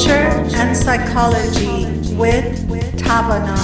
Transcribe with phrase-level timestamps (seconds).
[0.00, 2.56] Culture and Psychology with
[2.96, 3.58] Tavana.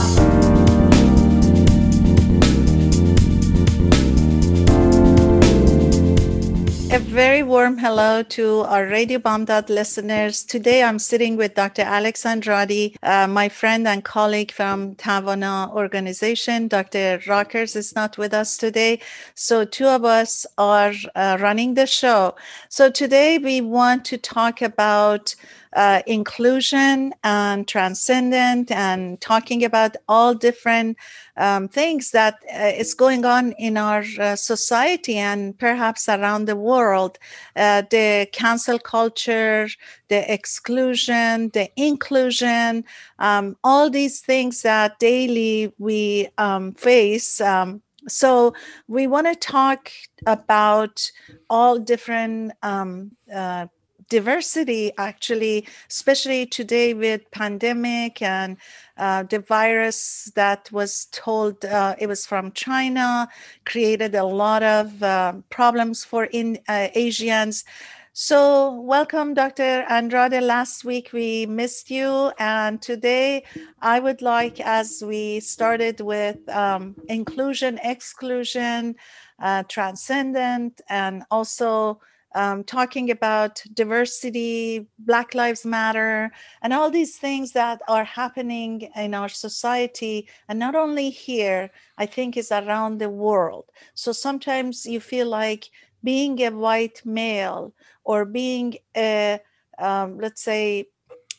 [6.92, 10.44] A very warm hello to our Radio Bamdad listeners.
[10.44, 11.82] Today I'm sitting with Dr.
[11.82, 16.68] Alex Andrade, uh, my friend and colleague from Tavana organization.
[16.68, 17.20] Dr.
[17.26, 19.00] Rockers is not with us today.
[19.34, 22.34] So two of us are uh, running the show.
[22.68, 25.34] So today we want to talk about
[25.76, 30.96] uh, inclusion and transcendent and talking about all different
[31.36, 36.56] um, things that uh, is going on in our uh, society and perhaps around the
[36.56, 37.18] world.
[37.54, 39.68] Uh, the cancel culture
[40.08, 42.84] the exclusion the inclusion
[43.18, 48.54] um, all these things that daily we um, face um, so
[48.88, 49.90] we want to talk
[50.26, 51.10] about
[51.50, 53.66] all different um, uh,
[54.08, 58.56] diversity actually especially today with pandemic and
[58.98, 63.28] uh, the virus that was told uh, it was from china
[63.64, 67.64] created a lot of uh, problems for in uh, asians.
[68.12, 70.42] So welcome dr andrade.
[70.42, 73.44] Last week we missed you and today
[73.82, 78.94] i would like as we started with um, inclusion exclusion
[79.38, 82.00] uh, transcendent and also
[82.36, 86.30] um, talking about diversity, Black Lives Matter,
[86.62, 90.28] and all these things that are happening in our society.
[90.46, 93.64] And not only here, I think is around the world.
[93.94, 95.70] So sometimes you feel like
[96.04, 97.72] being a white male
[98.04, 99.40] or being a,
[99.78, 100.88] um, let's say,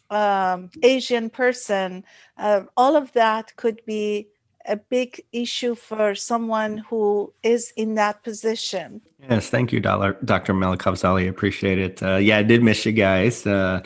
[0.09, 2.03] um, Asian person,
[2.37, 4.29] uh, all of that could be
[4.67, 9.01] a big issue for someone who is in that position.
[9.29, 10.53] Yes, thank you, Dr.
[10.53, 11.27] Melikavzali.
[11.27, 12.03] Appreciate it.
[12.03, 13.47] Uh, yeah, I did miss you guys.
[13.47, 13.81] Uh,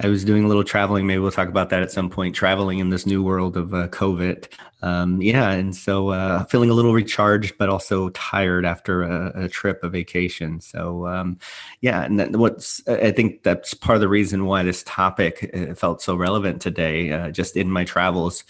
[0.00, 1.06] I was doing a little traveling.
[1.06, 2.34] Maybe we'll talk about that at some point.
[2.34, 4.48] Traveling in this new world of uh, COVID.
[4.82, 9.48] Um, yeah, and so uh, feeling a little recharged, but also tired after a, a
[9.48, 10.60] trip, a vacation.
[10.60, 11.38] So um,
[11.80, 16.02] yeah, and what's I think that's part of the reason why this topic uh, felt
[16.02, 17.12] so relevant today.
[17.12, 18.42] Uh, just in my travels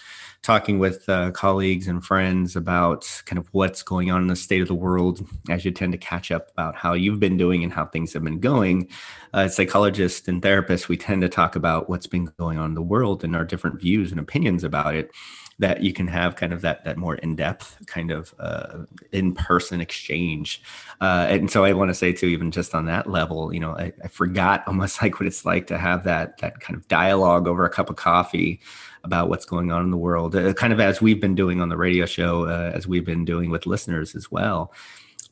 [0.42, 4.60] talking with uh, colleagues and friends about kind of what's going on in the state
[4.60, 7.72] of the world as you tend to catch up about how you've been doing and
[7.72, 8.88] how things have been going.
[9.32, 12.82] Uh, psychologists and therapists, we tend to talk about what's been going on in the
[12.82, 15.12] world and our different views and opinions about it
[15.58, 18.78] that you can have kind of that that more in-depth kind of uh,
[19.12, 20.62] in-person exchange
[21.00, 23.76] uh, and so i want to say too even just on that level you know
[23.76, 27.46] I, I, forgot almost like what it's like to have that that kind of dialogue
[27.46, 28.60] over a cup of coffee
[29.04, 31.68] about what's going on in the world, uh, kind of as we've been doing on
[31.68, 34.72] the radio show, uh, as we've been doing with listeners as well.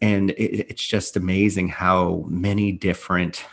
[0.00, 3.44] And it, it's just amazing how many different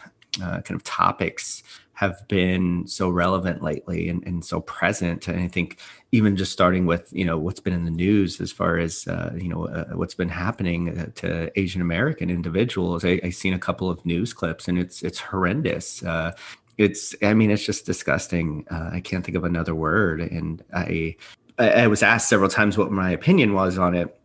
[0.42, 1.64] uh, kind of topics
[1.98, 5.28] have been so relevant lately and, and so present.
[5.28, 5.80] And I think
[6.12, 9.34] even just starting with, you know, what's been in the news as far as, uh,
[9.36, 13.04] you know, uh, what's been happening uh, to Asian American individuals.
[13.04, 16.04] I, have seen a couple of news clips and it's, it's horrendous.
[16.04, 16.34] Uh,
[16.78, 21.16] it's i mean it's just disgusting uh, i can't think of another word and I,
[21.60, 24.18] I was asked several times what my opinion was on it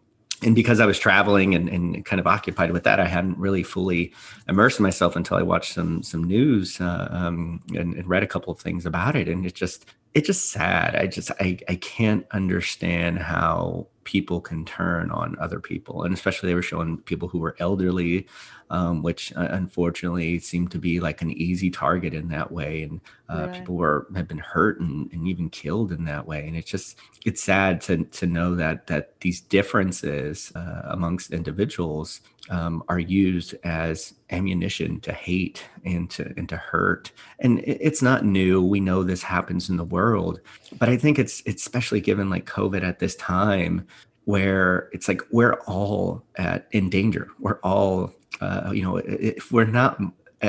[0.43, 3.63] and because I was traveling and, and kind of occupied with that, I hadn't really
[3.63, 4.13] fully
[4.49, 8.53] immersed myself until I watched some some news uh, um, and, and, read a couple
[8.53, 9.29] of things about it.
[9.29, 10.97] And it just it's just sad.
[10.97, 16.49] I just I I can't understand how people can turn on other people and especially
[16.49, 18.27] they were showing people who were elderly
[18.73, 23.01] um, which uh, unfortunately seemed to be like an easy target in that way and
[23.29, 23.53] uh, right.
[23.53, 26.99] people were have been hurt and, and even killed in that way and it's just
[27.27, 33.55] it's sad to to know that that these differences uh, amongst individuals um, are used
[33.63, 38.81] as ammunition to hate and to and to hurt and it, it's not new we
[38.81, 40.41] know this happens in the world
[40.79, 43.87] but i think it's, it's especially given like covid at this time
[44.25, 49.65] where it's like we're all at in danger we're all uh, you know if we're
[49.65, 50.01] not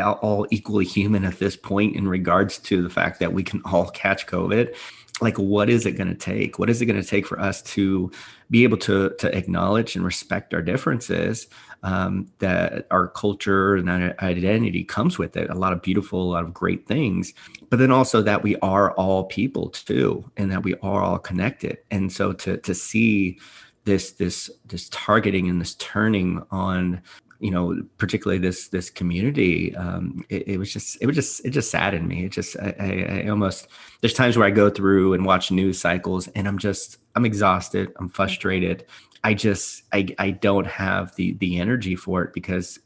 [0.02, 3.90] all equally human at this point in regards to the fact that we can all
[3.92, 4.74] catch covid
[5.22, 6.58] like what is it going to take?
[6.58, 8.12] What is it going to take for us to
[8.50, 11.48] be able to to acknowledge and respect our differences
[11.84, 15.50] um, that our culture and our identity comes with it?
[15.50, 17.34] A lot of beautiful a lot of great things
[17.70, 21.78] but then also that we are all people too and that we are all connected.
[21.92, 23.40] And so to to see
[23.86, 27.02] this this this targeting and this turning on
[27.44, 31.50] you know particularly this this community um it, it, was just it was just it
[31.50, 33.68] just saddened me it just I, I, I almost
[34.00, 37.92] there's times where i go through and watch news cycles and i'm just i'm exhausted
[37.98, 38.86] i'm frustrated
[39.26, 42.80] i just i i don't have the the energy for it because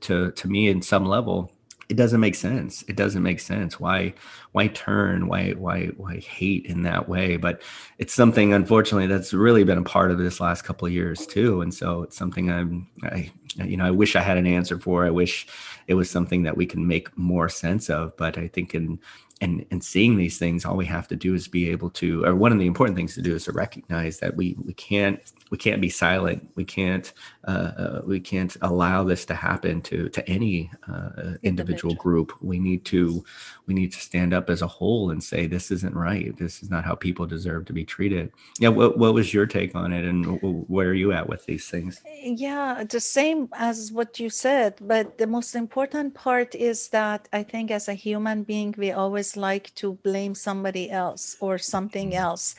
[0.00, 1.50] to to me in some level
[1.88, 2.82] it doesn't make sense.
[2.88, 3.78] It doesn't make sense.
[3.78, 4.14] Why
[4.54, 5.26] why turn?
[5.26, 7.36] Why why why hate in that way?
[7.36, 7.60] But
[7.98, 11.60] it's something unfortunately that's really been a part of this last couple of years too.
[11.60, 15.04] And so it's something I'm I you know I wish I had an answer for.
[15.04, 15.48] I wish
[15.88, 18.16] it was something that we can make more sense of.
[18.16, 19.00] But I think in
[19.40, 22.34] and and seeing these things all we have to do is be able to or
[22.34, 25.58] one of the important things to do is to recognize that we we can't we
[25.58, 27.12] can't be silent we can't
[27.46, 32.58] uh, uh, we can't allow this to happen to to any uh, individual group we
[32.58, 33.24] need to
[33.66, 36.70] we need to stand up as a whole and say this isn't right this is
[36.70, 40.04] not how people deserve to be treated yeah what, what was your take on it
[40.04, 40.38] and
[40.68, 45.18] where are you at with these things yeah the same as what you said but
[45.18, 49.74] the most important part is that i think as a human being we always like
[49.74, 52.14] to blame somebody else or something mm.
[52.14, 52.54] else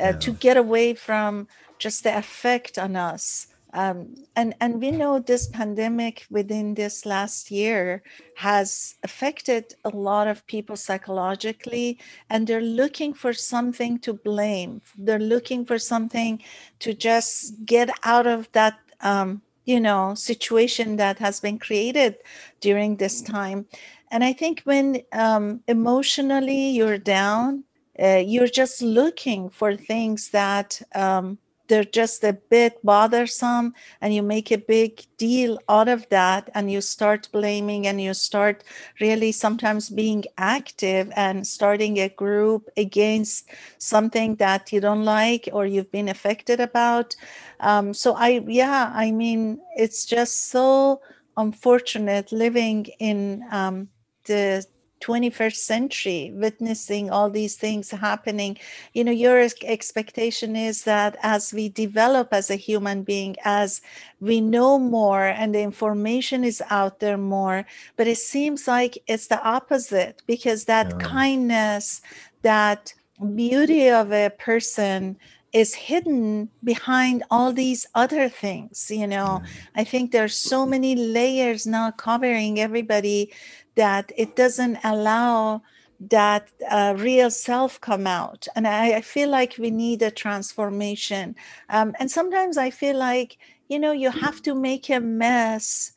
[0.00, 0.12] uh, yeah.
[0.12, 1.46] to get away from
[1.78, 7.50] just the effect on us um, and and we know this pandemic within this last
[7.50, 8.02] year
[8.36, 11.98] has affected a lot of people psychologically
[12.30, 14.80] and they're looking for something to blame.
[14.96, 16.42] They're looking for something
[16.78, 22.16] to just get out of that um, you know situation that has been created
[22.60, 23.66] during this time.
[24.10, 27.64] And i think when um, emotionally you're down
[28.02, 31.36] uh, you're just looking for things that um,
[31.68, 36.70] they're just a bit bothersome and you make a big deal out of that and
[36.70, 38.64] you start blaming and you start
[39.00, 43.48] really sometimes being active and starting a group against
[43.78, 47.14] something that you don't like or you've been affected about.
[47.60, 51.00] Um, so i yeah i mean it's just so
[51.36, 53.88] unfortunate living in um,
[54.26, 54.64] the
[55.00, 58.56] 21st century witnessing all these things happening.
[58.92, 63.80] You know your expectation is that as we develop as a human being as
[64.20, 67.64] we know more and the information is out there more
[67.96, 70.98] but it seems like it's the opposite because that yeah.
[70.98, 72.00] kindness
[72.42, 72.94] that
[73.34, 75.16] beauty of a person
[75.52, 79.40] is hidden behind all these other things you know?
[79.42, 79.46] Mm.
[79.76, 83.32] I think there's so many layers now covering everybody
[83.78, 85.62] that it doesn't allow
[86.00, 88.46] that uh, real self come out.
[88.54, 91.34] And I, I, feel like we need a transformation.
[91.70, 93.38] Um, and sometimes i feel like
[93.68, 95.92] you know you have to make a mess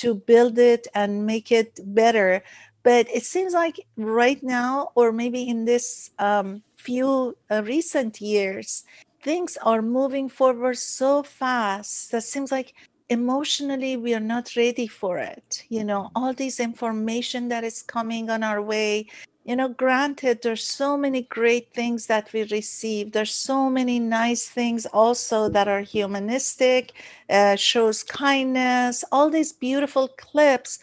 [0.00, 2.42] to build it and make it better.
[2.82, 8.84] But it seems like right now or maybe in this um, few uh, recent years
[9.22, 12.74] things are moving forward so fast that seems like
[13.12, 18.30] emotionally we are not ready for it you know all this information that is coming
[18.30, 19.06] on our way.
[19.44, 23.12] You know granted there's so many great things that we receive.
[23.12, 26.92] There's so many nice things also that are humanistic
[27.28, 30.78] uh, shows kindness all these beautiful clips.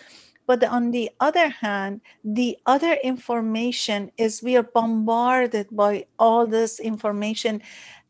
[0.46, 6.80] But on the other hand the other information is we are bombarded by all this
[6.80, 7.62] information.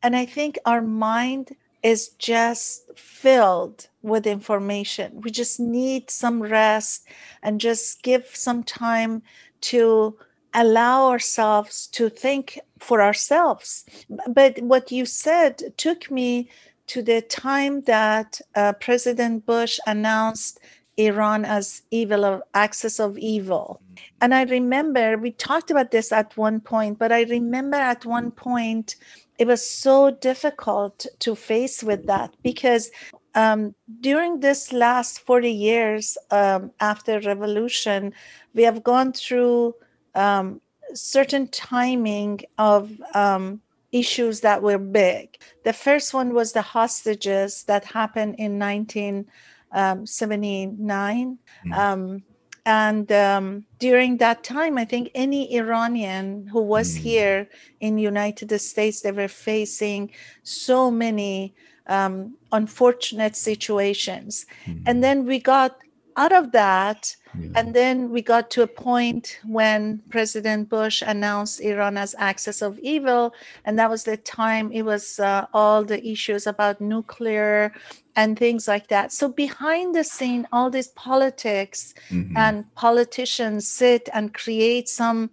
[0.04, 5.22] And i think our mind is just filled with information.
[5.22, 7.06] We just need some rest
[7.44, 9.22] and just give some time
[9.62, 10.18] to
[10.54, 13.86] allow ourselves to think for ourselves.
[14.28, 16.50] But what you said took me
[16.88, 20.60] to the time that uh, President Bush announced
[20.98, 23.82] Iran as evil or axis of evil.
[24.22, 28.32] And I remember we talked about this at one point, but I remember at one
[28.32, 28.96] point
[29.40, 32.92] it was so difficult to face with that because
[33.36, 38.14] um, during this last 40 years um, after revolution
[38.54, 39.74] we have gone through
[40.14, 40.60] um,
[40.94, 45.42] certain timing of um, issues that were big.
[45.64, 52.22] The first one was the hostages that happened in 1979 mm
[52.70, 57.00] and um, during that time i think any iranian who was mm.
[57.00, 57.50] here
[57.80, 60.12] in united states they were facing
[60.44, 61.54] so many
[61.88, 64.82] um, unfortunate situations mm.
[64.86, 65.78] and then we got
[66.16, 67.52] out of that yeah.
[67.56, 72.78] and then we got to a point when president bush announced iran as axis of
[72.80, 73.34] evil
[73.66, 77.74] and that was the time it was uh, all the issues about nuclear
[78.20, 79.14] and things like that.
[79.14, 82.36] So behind the scene, all these politics mm-hmm.
[82.36, 85.30] and politicians sit and create some.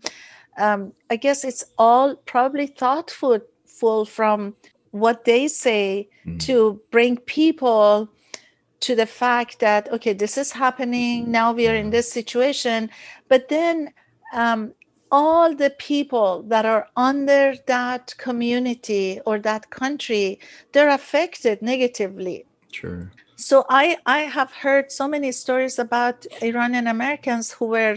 [0.56, 4.54] Um, I guess it's all probably thoughtful from
[4.92, 6.38] what they say mm-hmm.
[6.46, 8.08] to bring people
[8.80, 11.52] to the fact that okay, this is happening now.
[11.52, 12.88] We are in this situation,
[13.28, 13.92] but then
[14.32, 14.72] um,
[15.10, 20.38] all the people that are under that community or that country
[20.72, 22.44] they're affected negatively
[22.76, 23.10] Sure.
[23.36, 27.96] so I I have heard so many stories about Iranian Americans who were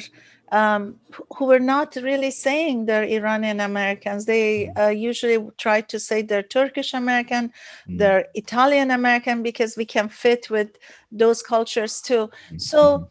[0.51, 0.95] um,
[1.35, 4.25] who were not really saying they're Iranian Americans.
[4.25, 4.79] They mm.
[4.83, 7.51] uh, usually try to say they're Turkish American,
[7.87, 7.97] mm.
[7.99, 10.69] they're Italian American because we can fit with
[11.11, 12.23] those cultures too.
[12.27, 12.57] Mm-hmm.
[12.57, 13.09] So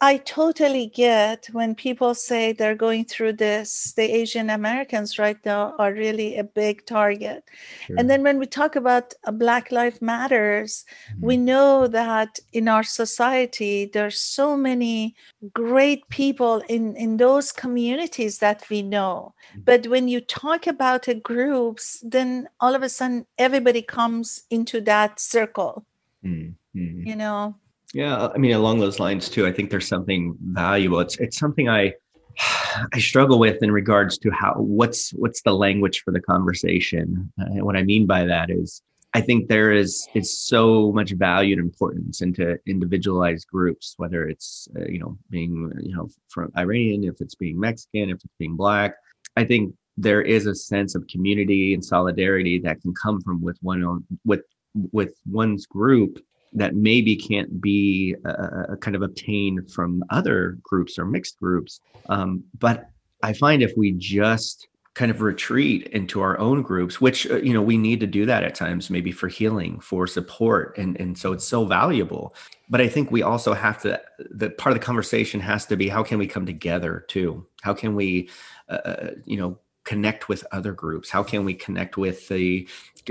[0.00, 3.92] I totally get when people say they're going through this.
[3.96, 7.44] The Asian Americans right now are really a big target.
[7.86, 7.96] Sure.
[7.98, 11.26] And then when we talk about uh, Black Lives Matters, mm-hmm.
[11.26, 15.16] we know that in our society there's so many
[15.52, 19.34] great people in in those communities that we know.
[19.50, 19.60] Mm-hmm.
[19.64, 24.80] But when you talk about the groups, then all of a sudden everybody comes into
[24.82, 25.84] that circle.
[26.24, 27.06] Mm-hmm.
[27.06, 27.56] You know
[27.96, 31.00] yeah, I mean, along those lines too, I think there's something valuable.
[31.00, 31.94] It's it's something I
[32.92, 37.32] I struggle with in regards to how what's what's the language for the conversation.
[37.38, 38.82] And what I mean by that is
[39.14, 44.84] I think there is is so much valued importance into individualized groups, whether it's uh,
[44.84, 48.96] you know being you know from Iranian, if it's being Mexican, if it's being black.
[49.36, 53.56] I think there is a sense of community and solidarity that can come from with
[53.62, 54.44] one with
[54.92, 56.18] with one's group
[56.52, 61.80] that maybe can't be uh, kind of obtained from other groups or mixed groups.
[62.08, 62.88] Um, but
[63.22, 67.52] I find if we just kind of retreat into our own groups which uh, you
[67.52, 71.18] know we need to do that at times maybe for healing for support and and
[71.18, 72.34] so it's so valuable
[72.70, 74.00] but i think we also have to
[74.30, 77.74] the part of the conversation has to be how can we come together too how
[77.74, 78.26] can we
[78.70, 81.08] uh, uh you know connect with other groups?
[81.08, 82.68] How can we connect with the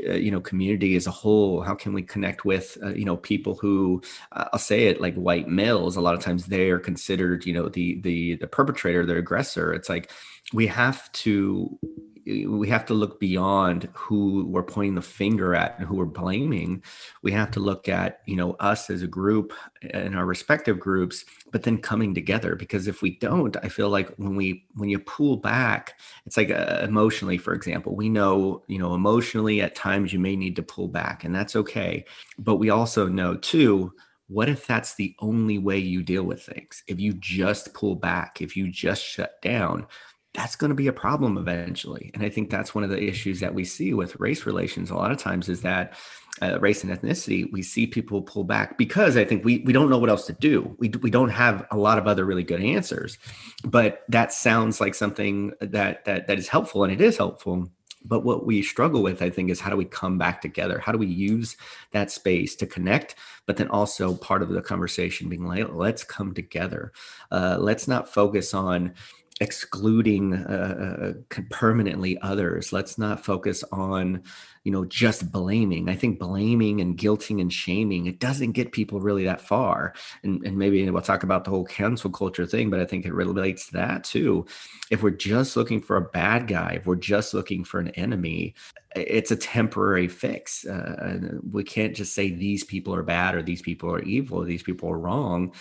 [0.08, 1.62] uh, you know community as a whole?
[1.62, 4.03] How can we connect with uh, you know people who
[4.34, 7.53] uh, i'll say it like white males a lot of times they are considered you
[7.53, 9.74] know the the the perpetrator the aggressor.
[9.74, 10.12] It's like
[10.53, 11.79] we have to
[12.25, 16.84] we have to look beyond who we're pointing the finger at and who we're blaming.
[17.22, 19.53] We have to look at you know us as a group
[19.91, 24.10] and our respective groups but then coming together because if we don't i feel like
[24.17, 28.79] when we when you pull back it's like uh, emotionally for example we know you
[28.79, 32.05] know emotionally at times you may need to pull back and that's okay.
[32.38, 33.94] But we also know too
[34.27, 36.84] what if that's the only way you deal with things?
[36.88, 39.88] If you just pull back if you just shut down
[40.36, 42.12] that's going to be a problem eventually.
[42.13, 44.96] And I think that's one of the issues that we see with race relations a
[44.96, 45.94] lot of times is that
[46.42, 49.89] uh, race and ethnicity, we see people pull back because I think we, we don't
[49.89, 50.75] know what else to do.
[50.80, 53.18] We, we don't have a lot of other really good answers,
[53.63, 57.70] but that sounds like something that, that, that is helpful and it is helpful.
[58.08, 60.77] But what we struggle with, I think, is how do we come back together?
[60.77, 61.58] How do we use
[61.92, 63.15] that space to connect?
[63.48, 66.92] But then also part of the conversation being like, let's come together.
[67.32, 68.94] Uh, let's not focus on
[69.42, 72.72] excluding uh, uh permanently others.
[72.72, 74.24] Let's not focus on
[74.63, 75.89] you know just blaming.
[75.89, 79.94] I think blaming and guilting and shaming it doesn't get people really that far.
[80.24, 83.13] And, and maybe we'll talk about the whole cancel culture thing but i think it
[83.13, 84.46] relates to that too.
[84.89, 88.56] If we're just looking for a bad guy if we're just looking for an enemy
[88.96, 90.65] it's a temporary fix.
[90.65, 91.20] Uh,
[91.51, 94.63] we can't just say these people are bad or these people are evil or these
[94.63, 95.54] people are wrong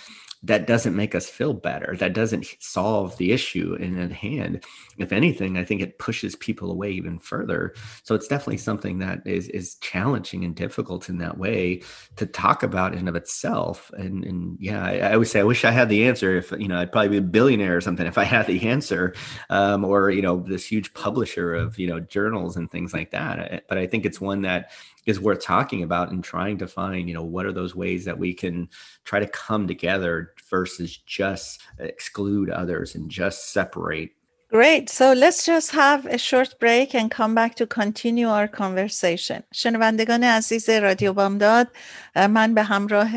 [0.45, 1.97] that doesn't make us feel better.
[1.99, 4.63] That doesn't solve the issue in at hand.
[4.99, 7.75] If anything, I think it pushes people away even further.
[8.03, 11.83] So it's definitely something that is is challenging and difficult in that way
[12.17, 13.91] to talk about in of itself.
[13.97, 16.37] And and yeah, I, I always say I wish I had the answer.
[16.37, 19.15] If you know, I'd probably be a billionaire or something if I had the answer,
[19.49, 23.65] um, or you know, this huge publisher of you know journals and things like that.
[23.69, 24.73] But I think it's one that
[25.06, 28.18] is worth talking about and trying to find you know what are those ways that
[28.18, 28.70] we can
[29.04, 34.12] try to come together versus just exclude others and just separate
[34.51, 34.89] Great.
[34.89, 39.44] So let's just have a short break and come back to continue our conversation.
[39.54, 41.68] شنوندگان عزیز رادیو بامداد
[42.16, 43.12] من به همراه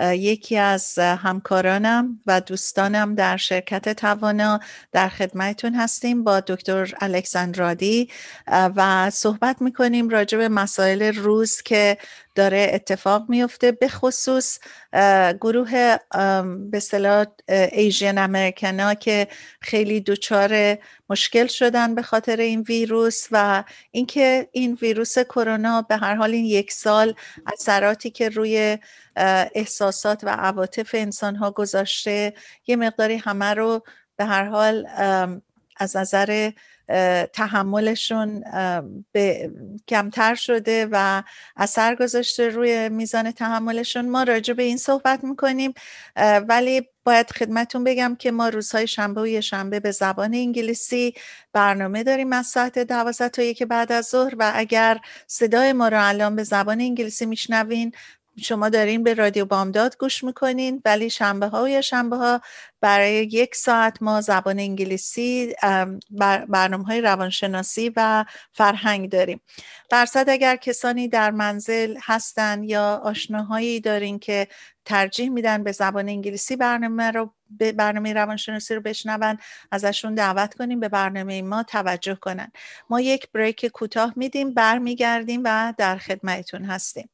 [0.00, 4.60] یکی از همکارانم و دوستانم در شرکت توانا
[4.92, 8.08] در خدمتتون هستیم با دکتر الکساندرادی
[8.46, 11.98] و صحبت می‌کنیم راجع به مسائل روز که
[12.34, 14.58] داره اتفاق میفته به خصوص
[15.40, 15.96] گروه
[16.70, 17.24] به صلاح
[17.72, 19.28] ایژین امریکنا که
[19.60, 20.78] خیلی دچار
[21.10, 26.44] مشکل شدن به خاطر این ویروس و اینکه این ویروس کرونا به هر حال این
[26.44, 27.14] یک سال
[27.52, 28.78] اثراتی که روی
[29.86, 32.34] احساسات و عواطف انسان ها گذاشته.
[32.66, 33.84] یه مقداری همه رو
[34.16, 34.86] به هر حال
[35.76, 36.50] از نظر
[37.32, 38.44] تحملشون
[39.12, 39.50] به
[39.88, 41.22] کمتر شده و
[41.56, 44.08] اثر گذاشته روی میزان تحملشون.
[44.08, 45.74] ما راجع به این صحبت می‌کنیم
[46.48, 51.14] ولی باید خدمتون بگم که ما روزهای شنبه و شنبه به زبان انگلیسی
[51.52, 56.08] برنامه داریم از ساعت دوازده تا یک بعد از ظهر و اگر صدای ما رو
[56.08, 57.92] الان به زبان انگلیسی میشنوین
[58.42, 62.40] شما دارین به رادیو بامداد گوش می‌کنین ولی شنبه ها یا شنبه ها
[62.80, 65.54] برای یک ساعت ما زبان انگلیسی
[66.48, 69.40] برنامه های روانشناسی و فرهنگ داریم.
[69.90, 74.48] درصد اگر کسانی در منزل هستن یا آشناهایی دارین که
[74.84, 79.38] ترجیح میدن به زبان انگلیسی برنامه رو به برنامه روانشناسی رو بشنون
[79.70, 82.52] ازشون دعوت کنیم به برنامه ما توجه کنن.
[82.90, 87.08] ما یک بریک کوتاه میدیم برمیگردیم و در خدمتتون هستیم.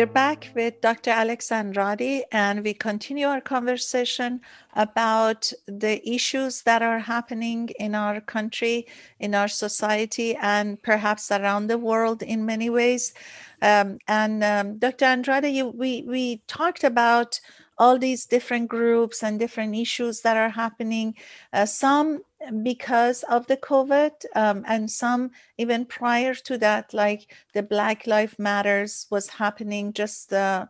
[0.00, 1.10] We're back with Dr.
[1.10, 4.40] Alex Andrade, and we continue our conversation
[4.72, 8.86] about the issues that are happening in our country,
[9.18, 13.12] in our society, and perhaps around the world in many ways.
[13.60, 15.04] Um, and um, Dr.
[15.04, 17.38] Andrade, you, we, we talked about
[17.80, 21.14] all these different groups and different issues that are happening.
[21.52, 22.20] Uh, some
[22.62, 28.38] because of the COVID, um, and some even prior to that, like the Black Lives
[28.38, 30.66] Matters was happening just uh,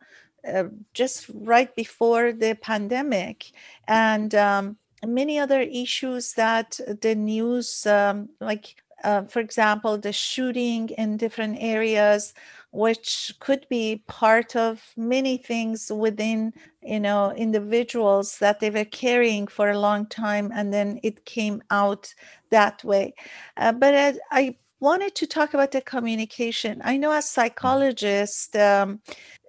[0.46, 3.52] uh, just right before the pandemic,
[3.88, 10.90] and um, many other issues that the news, um, like uh, for example, the shooting
[10.90, 12.34] in different areas,
[12.72, 16.52] which could be part of many things within
[16.82, 21.62] you know individuals that they were carrying for a long time and then it came
[21.70, 22.14] out
[22.50, 23.14] that way.
[23.56, 26.80] Uh, but I, I, wanted to talk about the communication.
[26.82, 29.02] I know as psychologists um,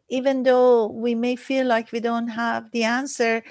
[0.09, 3.41] even though we may feel like we don't have the answer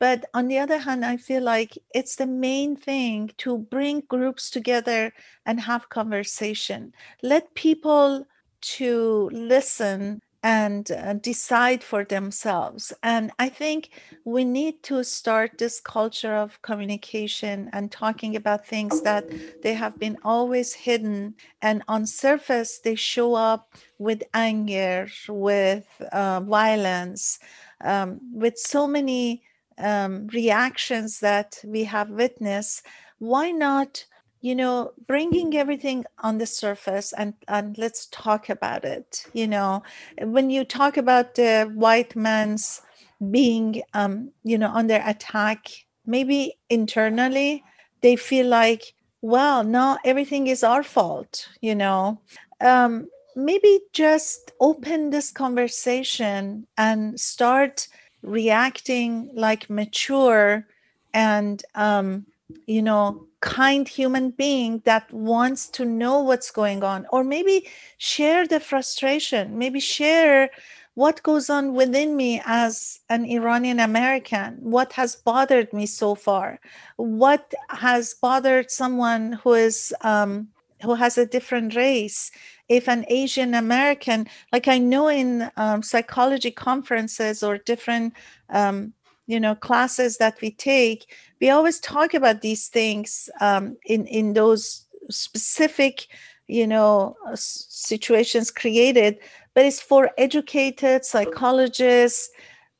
[0.00, 4.50] but on the other hand i feel like it's the main thing to bring groups
[4.50, 5.12] together
[5.48, 6.92] and have conversation.
[7.22, 8.26] Let people
[8.60, 12.92] to listen and uh, decide for themselves.
[13.02, 13.90] And I think
[14.24, 19.24] we need to start this culture of communication and talking about things that
[19.62, 21.34] they have been always hidden.
[21.60, 27.40] And on surface, they show up with anger, with uh, violence,
[27.80, 29.42] um, with so many
[29.78, 32.86] um, reactions that we have witnessed.
[33.18, 34.04] Why not?
[34.40, 39.82] You know bringing everything on the surface and and let's talk about it you know.
[40.22, 42.82] When you talk about the white man's
[43.30, 45.68] being um you know under attack
[46.06, 47.64] maybe internally
[48.00, 52.20] they feel like well now everything is our fault you know.
[52.60, 57.88] Um maybe just open this conversation and start
[58.22, 60.66] reacting like mature
[61.14, 62.26] and um
[62.66, 68.46] you know kind human being that wants to know what's going on or maybe share
[68.46, 70.50] the frustration maybe share
[70.94, 76.58] what goes on within me as an iranian american what has bothered me so far
[76.96, 80.48] what has bothered someone who is um,
[80.82, 82.30] who has a different race.
[82.68, 88.12] If an asian american like i know in um, psychology conferences or different
[88.50, 88.92] um,
[89.28, 94.32] you know classes that we take we always talk about these things um, in in
[94.32, 96.08] those specific
[96.48, 99.18] you know uh, situations created
[99.58, 102.30] but it's for educated psychologists.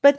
[0.01, 0.17] But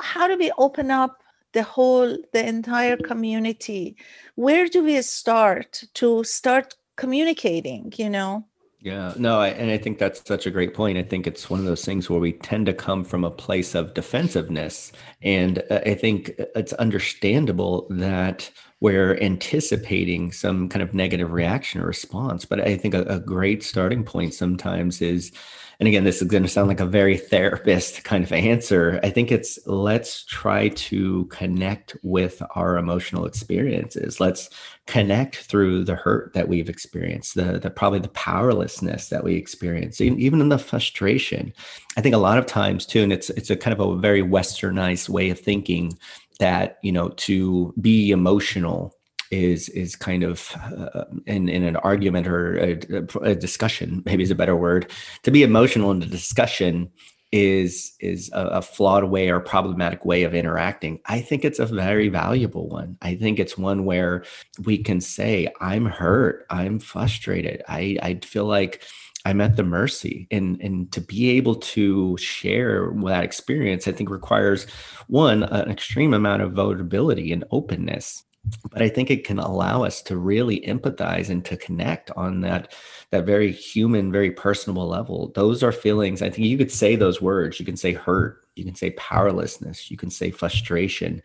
[0.00, 1.20] how do we open up
[1.52, 3.96] the whole the entire community?
[4.36, 8.46] Where do we start to start communicating you know
[8.86, 10.96] yeah, no, I, and I think that's such a great point.
[10.96, 13.74] I think it's one of those things where we tend to come from a place
[13.74, 14.92] of defensiveness.
[15.22, 18.48] And uh, I think it's understandable that
[18.80, 22.44] we're anticipating some kind of negative reaction or response.
[22.44, 25.32] But I think a, a great starting point sometimes is,
[25.78, 28.98] and again, this is going to sound like a very therapist kind of answer.
[29.02, 34.18] I think it's let's try to connect with our emotional experiences.
[34.18, 34.48] Let's
[34.86, 40.00] connect through the hurt that we've experienced, the, the probably the powerlessness that we experience,
[40.00, 41.52] even in the frustration.
[41.98, 44.22] I think a lot of times too, and it's it's a kind of a very
[44.22, 45.98] westernized way of thinking
[46.38, 48.95] that you know to be emotional
[49.30, 52.78] is is kind of uh, in in an argument or a,
[53.22, 54.90] a, discussion maybe is a better word
[55.22, 56.90] to be emotional in the discussion
[57.32, 61.66] is is a, a, flawed way or problematic way of interacting i think it's a
[61.66, 64.24] very valuable one i think it's one where
[64.64, 68.82] we can say i'm hurt i'm frustrated i i feel like
[69.26, 70.28] I'm at the mercy.
[70.30, 74.68] And and to be able to share that experience, I think requires
[75.08, 78.22] one, an extreme amount of vulnerability and openness.
[78.70, 82.74] But I think it can allow us to really empathize and to connect on that
[83.10, 85.32] that very human, very personable level.
[85.34, 86.22] Those are feelings.
[86.22, 87.58] I think you could say those words.
[87.58, 91.22] You can say hurt, you can say powerlessness, you can say frustration.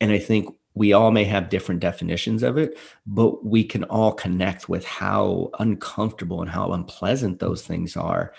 [0.00, 4.12] And I think we all may have different definitions of it, but we can all
[4.12, 8.32] connect with how uncomfortable and how unpleasant those things are.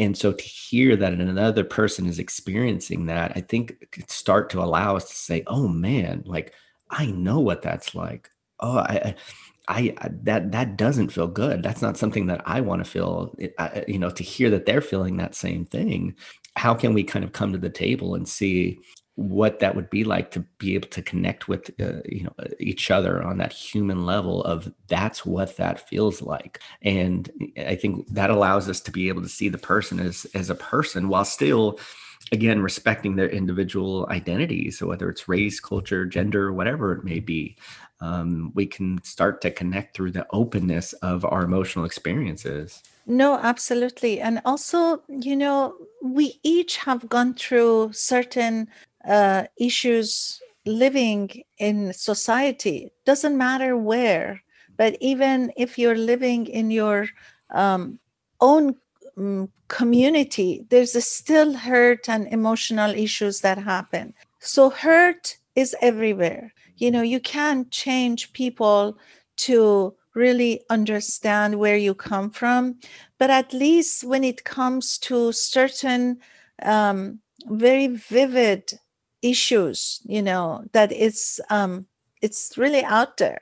[0.00, 4.62] And so to hear that another person is experiencing that, I think could start to
[4.62, 6.52] allow us to say, oh man, like
[6.90, 8.30] I know what that's like.
[8.60, 9.14] Oh, I,
[9.68, 11.62] I, I that that doesn't feel good.
[11.62, 13.34] That's not something that I want to feel.
[13.86, 16.16] You know, to hear that they're feeling that same thing,
[16.56, 18.78] how can we kind of come to the table and see
[19.18, 22.88] what that would be like to be able to connect with uh, you know each
[22.88, 27.28] other on that human level of that's what that feels like and
[27.66, 30.54] i think that allows us to be able to see the person as as a
[30.54, 31.80] person while still
[32.32, 34.78] again respecting their individual identities.
[34.78, 37.56] So whether it's race culture gender whatever it may be
[38.00, 42.82] um, we can start to connect through the openness of our emotional experiences.
[43.06, 44.20] No absolutely.
[44.20, 48.68] And also you know we each have gone through certain
[49.08, 52.90] uh, issues living in society.
[53.04, 54.42] Doesn't matter where
[54.78, 57.08] but even if you're living in your
[57.50, 57.98] um,
[58.40, 58.76] own
[59.18, 64.14] um, community there's still hurt and emotional issues that happen.
[64.40, 66.52] So hurt is everywhere.
[66.76, 68.96] You know you can't change people
[69.38, 72.76] to really understand where you come from
[73.18, 76.18] but at least when it comes to certain
[76.62, 78.72] um, very vivid
[79.22, 81.86] issues you know that it's um
[82.22, 83.40] it's really out there.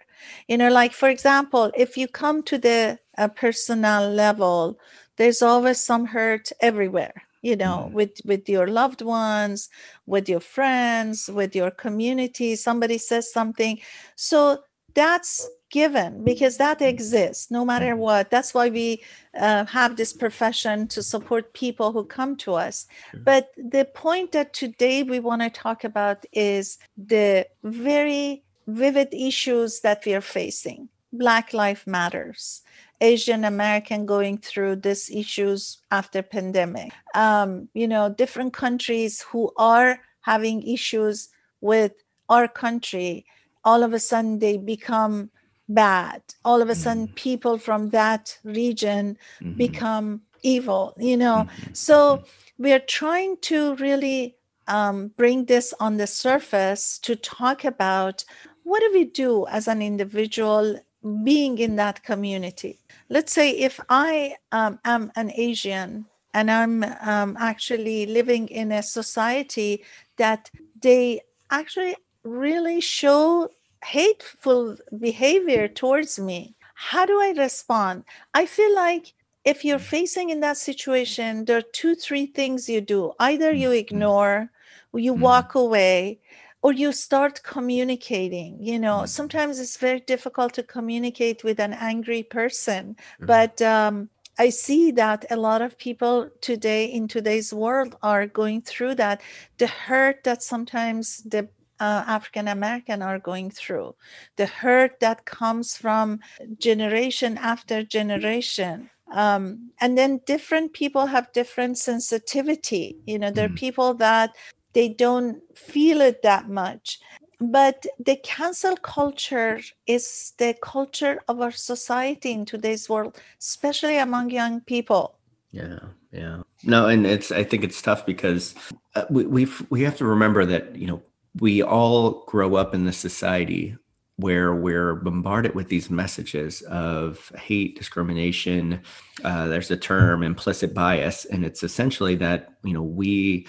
[0.49, 4.79] You know like for example if you come to the uh, personal level
[5.17, 7.93] there's always some hurt everywhere you know mm.
[7.93, 9.69] with with your loved ones
[10.07, 13.81] with your friends with your community somebody says something.
[14.17, 14.63] So
[14.95, 18.01] that's given because that exists no matter mm-hmm.
[18.01, 18.31] what.
[18.31, 19.03] That's why we
[19.39, 22.87] uh, have this profession to support people who come to us.
[23.13, 29.81] But the point that today we want to talk about is the very vivid issues
[29.81, 30.89] that we are facing.
[31.13, 32.63] Black life matters
[33.01, 39.99] asian american going through these issues after pandemic um, you know different countries who are
[40.21, 41.29] having issues
[41.61, 41.93] with
[42.29, 43.25] our country
[43.65, 45.31] all of a sudden they become
[45.69, 47.15] bad all of a sudden mm-hmm.
[47.15, 49.57] people from that region mm-hmm.
[49.57, 51.73] become evil you know mm-hmm.
[51.73, 52.23] so
[52.59, 54.37] we're trying to really
[54.69, 58.25] um, bring this on the surface to talk about
[58.63, 60.79] what do we do as an individual
[61.23, 67.37] being in that community let's say if i um, am an asian and i'm um,
[67.39, 69.83] actually living in a society
[70.17, 73.49] that they actually really show
[73.85, 79.13] hateful behavior towards me how do i respond i feel like
[79.45, 79.93] if you're mm.
[79.97, 83.79] facing in that situation there are two three things you do either you mm-hmm.
[83.79, 84.51] ignore
[84.93, 85.23] you mm-hmm.
[85.23, 86.19] walk away
[86.67, 89.17] or you start communicating you know mm-hmm.
[89.19, 94.09] sometimes it's very difficult to communicate with an angry person but um,
[94.41, 99.21] i see that a lot of people today in today's world are going through that
[99.59, 101.49] the hurt that sometimes the
[101.79, 103.95] uh, African American are going through,
[104.37, 106.21] the hurt that comes from
[106.59, 108.89] generation after generation.
[109.13, 112.97] Um, and then different people have different sensitivity.
[113.07, 113.59] You know, there are mm.
[113.59, 114.35] people that
[114.77, 117.01] they don't feel it that much.
[117.41, 124.31] But the cancel culture is the culture of our society in today's world, especially among
[124.31, 125.19] young people.
[125.51, 125.79] Yeah,
[126.13, 126.43] yeah.
[126.63, 128.55] No, and it's I think it's tough because
[128.95, 131.03] uh, we we we have to remember that you know
[131.41, 133.77] we all grow up in this society
[134.17, 138.81] where we're bombarded with these messages of hate, discrimination.
[139.25, 143.47] Uh, there's a term implicit bias, and it's essentially that you know we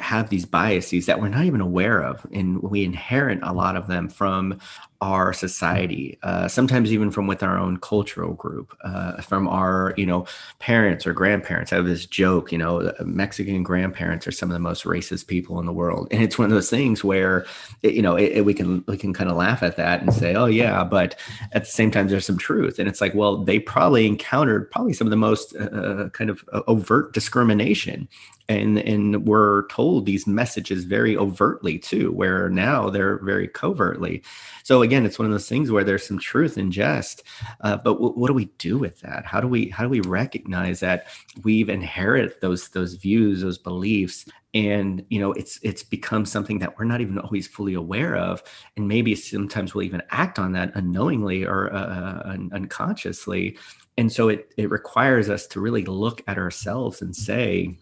[0.00, 3.88] have these biases that we're not even aware of and we inherit a lot of
[3.88, 4.58] them from
[5.00, 10.04] our society uh, sometimes even from with our own cultural group uh, from our you
[10.04, 10.26] know
[10.58, 11.72] parents or grandparents.
[11.72, 15.60] I have this joke you know mexican grandparents are some of the most racist people
[15.60, 16.08] in the world.
[16.10, 17.46] And it's one of those things where
[17.82, 20.12] it, you know it, it, we can we can kind of laugh at that and
[20.12, 21.18] say oh yeah but
[21.52, 22.80] at the same time there's some truth.
[22.80, 26.30] And it's like well they probably encountered probably some of the most uh, uh kind
[26.30, 28.08] of uh, overt discrimination.
[28.48, 34.22] And and we're told these messages very overtly too where now they're very covertly.
[34.64, 37.22] So again it's one of those things where there's some truth in jest
[37.60, 39.24] uh, but w- what do we do with that?
[39.24, 41.06] How do we how do we recognize that
[41.42, 46.78] we've inherited those those views those beliefs and you know it's it's become something that
[46.78, 48.42] we're not even always fully aware of
[48.76, 53.56] and maybe sometimes we'll even act on that unknowingly or uh, uh un- unconsciously
[53.96, 57.76] and so it it requires us to really look at ourselves and say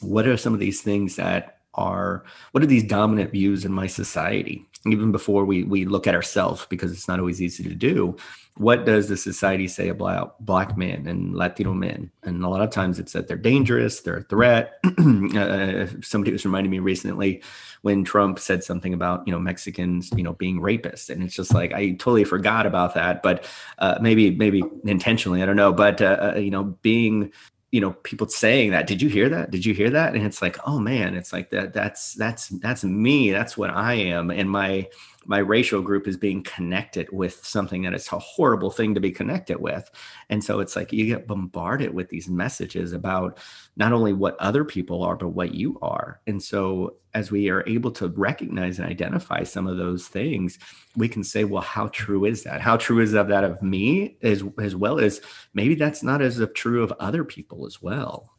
[0.00, 3.86] what are some of these things that are what are these dominant views in my
[3.86, 8.16] society even before we we look at ourselves because it's not always easy to do
[8.60, 12.10] what does the society say about black men and latino men?
[12.24, 14.78] And a lot of times it's that they're dangerous they're a threat.
[15.30, 17.42] Uh, somebody was reminding me recently
[17.82, 21.08] when trump said something about you know mexicans you know being rapists.
[21.08, 23.46] And it's just like i totally forgot about that but
[23.78, 25.72] uh, maybe maybe intentionally i don't know.
[25.72, 27.32] But uh, uh you know being
[27.70, 29.50] you know people saying that did you hear that?
[29.50, 30.14] Did you hear that?
[30.14, 33.94] And it's like oh man it's like that that's that's that's me that's what i
[33.94, 34.30] am.
[34.30, 34.88] And my
[35.30, 39.12] my racial group is being connected with something that it's a horrible thing to be
[39.12, 39.88] connected with.
[40.28, 43.38] And so it's like you get bombarded with these messages about
[43.76, 46.20] not only what other people are, but what you are.
[46.26, 50.58] And so as we are able to recognize and identify some of those things,
[50.96, 52.60] we can say, well, how true is that?
[52.60, 55.20] How true is of that of me as, as well as
[55.54, 58.32] maybe that's not as true of other people as well.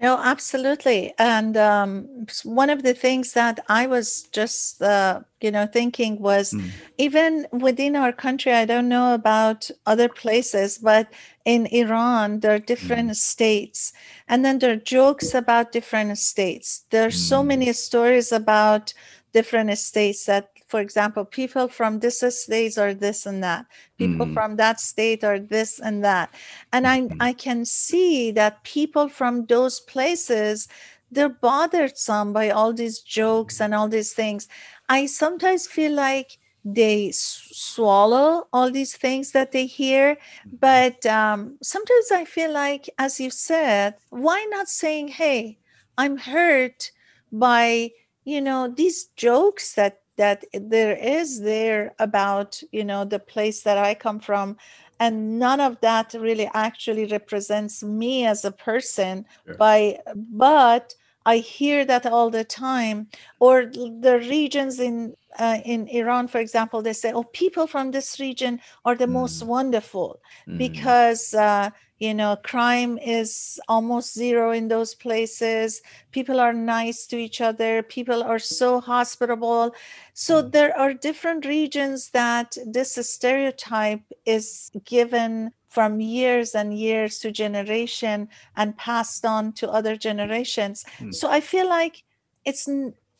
[0.00, 1.14] No, absolutely.
[1.18, 6.52] And um, one of the things that I was just, uh, you know, thinking was
[6.52, 6.68] mm.
[6.98, 11.08] even within our country, I don't know about other places, but
[11.44, 13.16] in Iran, there are different mm.
[13.16, 13.92] states.
[14.28, 16.84] And then there are jokes about different states.
[16.90, 17.28] There are mm.
[17.28, 18.92] so many stories about
[19.32, 23.64] different states that for example, people from this state are this and that,
[23.96, 24.34] people mm.
[24.34, 26.34] from that state are this and that.
[26.72, 27.22] And I, mm-hmm.
[27.22, 30.66] I can see that people from those places,
[31.12, 34.48] they're bothered some by all these jokes and all these things.
[34.88, 40.16] I sometimes feel like they swallow all these things that they hear.
[40.16, 40.56] Mm-hmm.
[40.58, 45.56] But um, sometimes I feel like, as you said, why not saying, hey,
[45.96, 46.90] I'm hurt
[47.30, 47.92] by
[48.24, 53.78] you know these jokes that that there is there about you know the place that
[53.78, 54.56] i come from
[55.00, 59.54] and none of that really actually represents me as a person sure.
[59.56, 60.94] by but
[61.26, 63.06] i hear that all the time
[63.40, 68.20] or the regions in uh, in iran for example they say oh people from this
[68.20, 69.12] region are the mm.
[69.12, 70.58] most wonderful mm.
[70.58, 75.82] because uh, you know crime is almost zero in those places.
[76.12, 77.82] People are nice to each other.
[77.82, 79.74] People are so hospitable.
[80.12, 80.52] So mm.
[80.52, 88.28] there are different regions that this stereotype is given from years and years to generation
[88.56, 90.84] and passed on to other generations.
[90.98, 91.12] Mm.
[91.12, 92.04] so i feel like
[92.44, 92.68] it's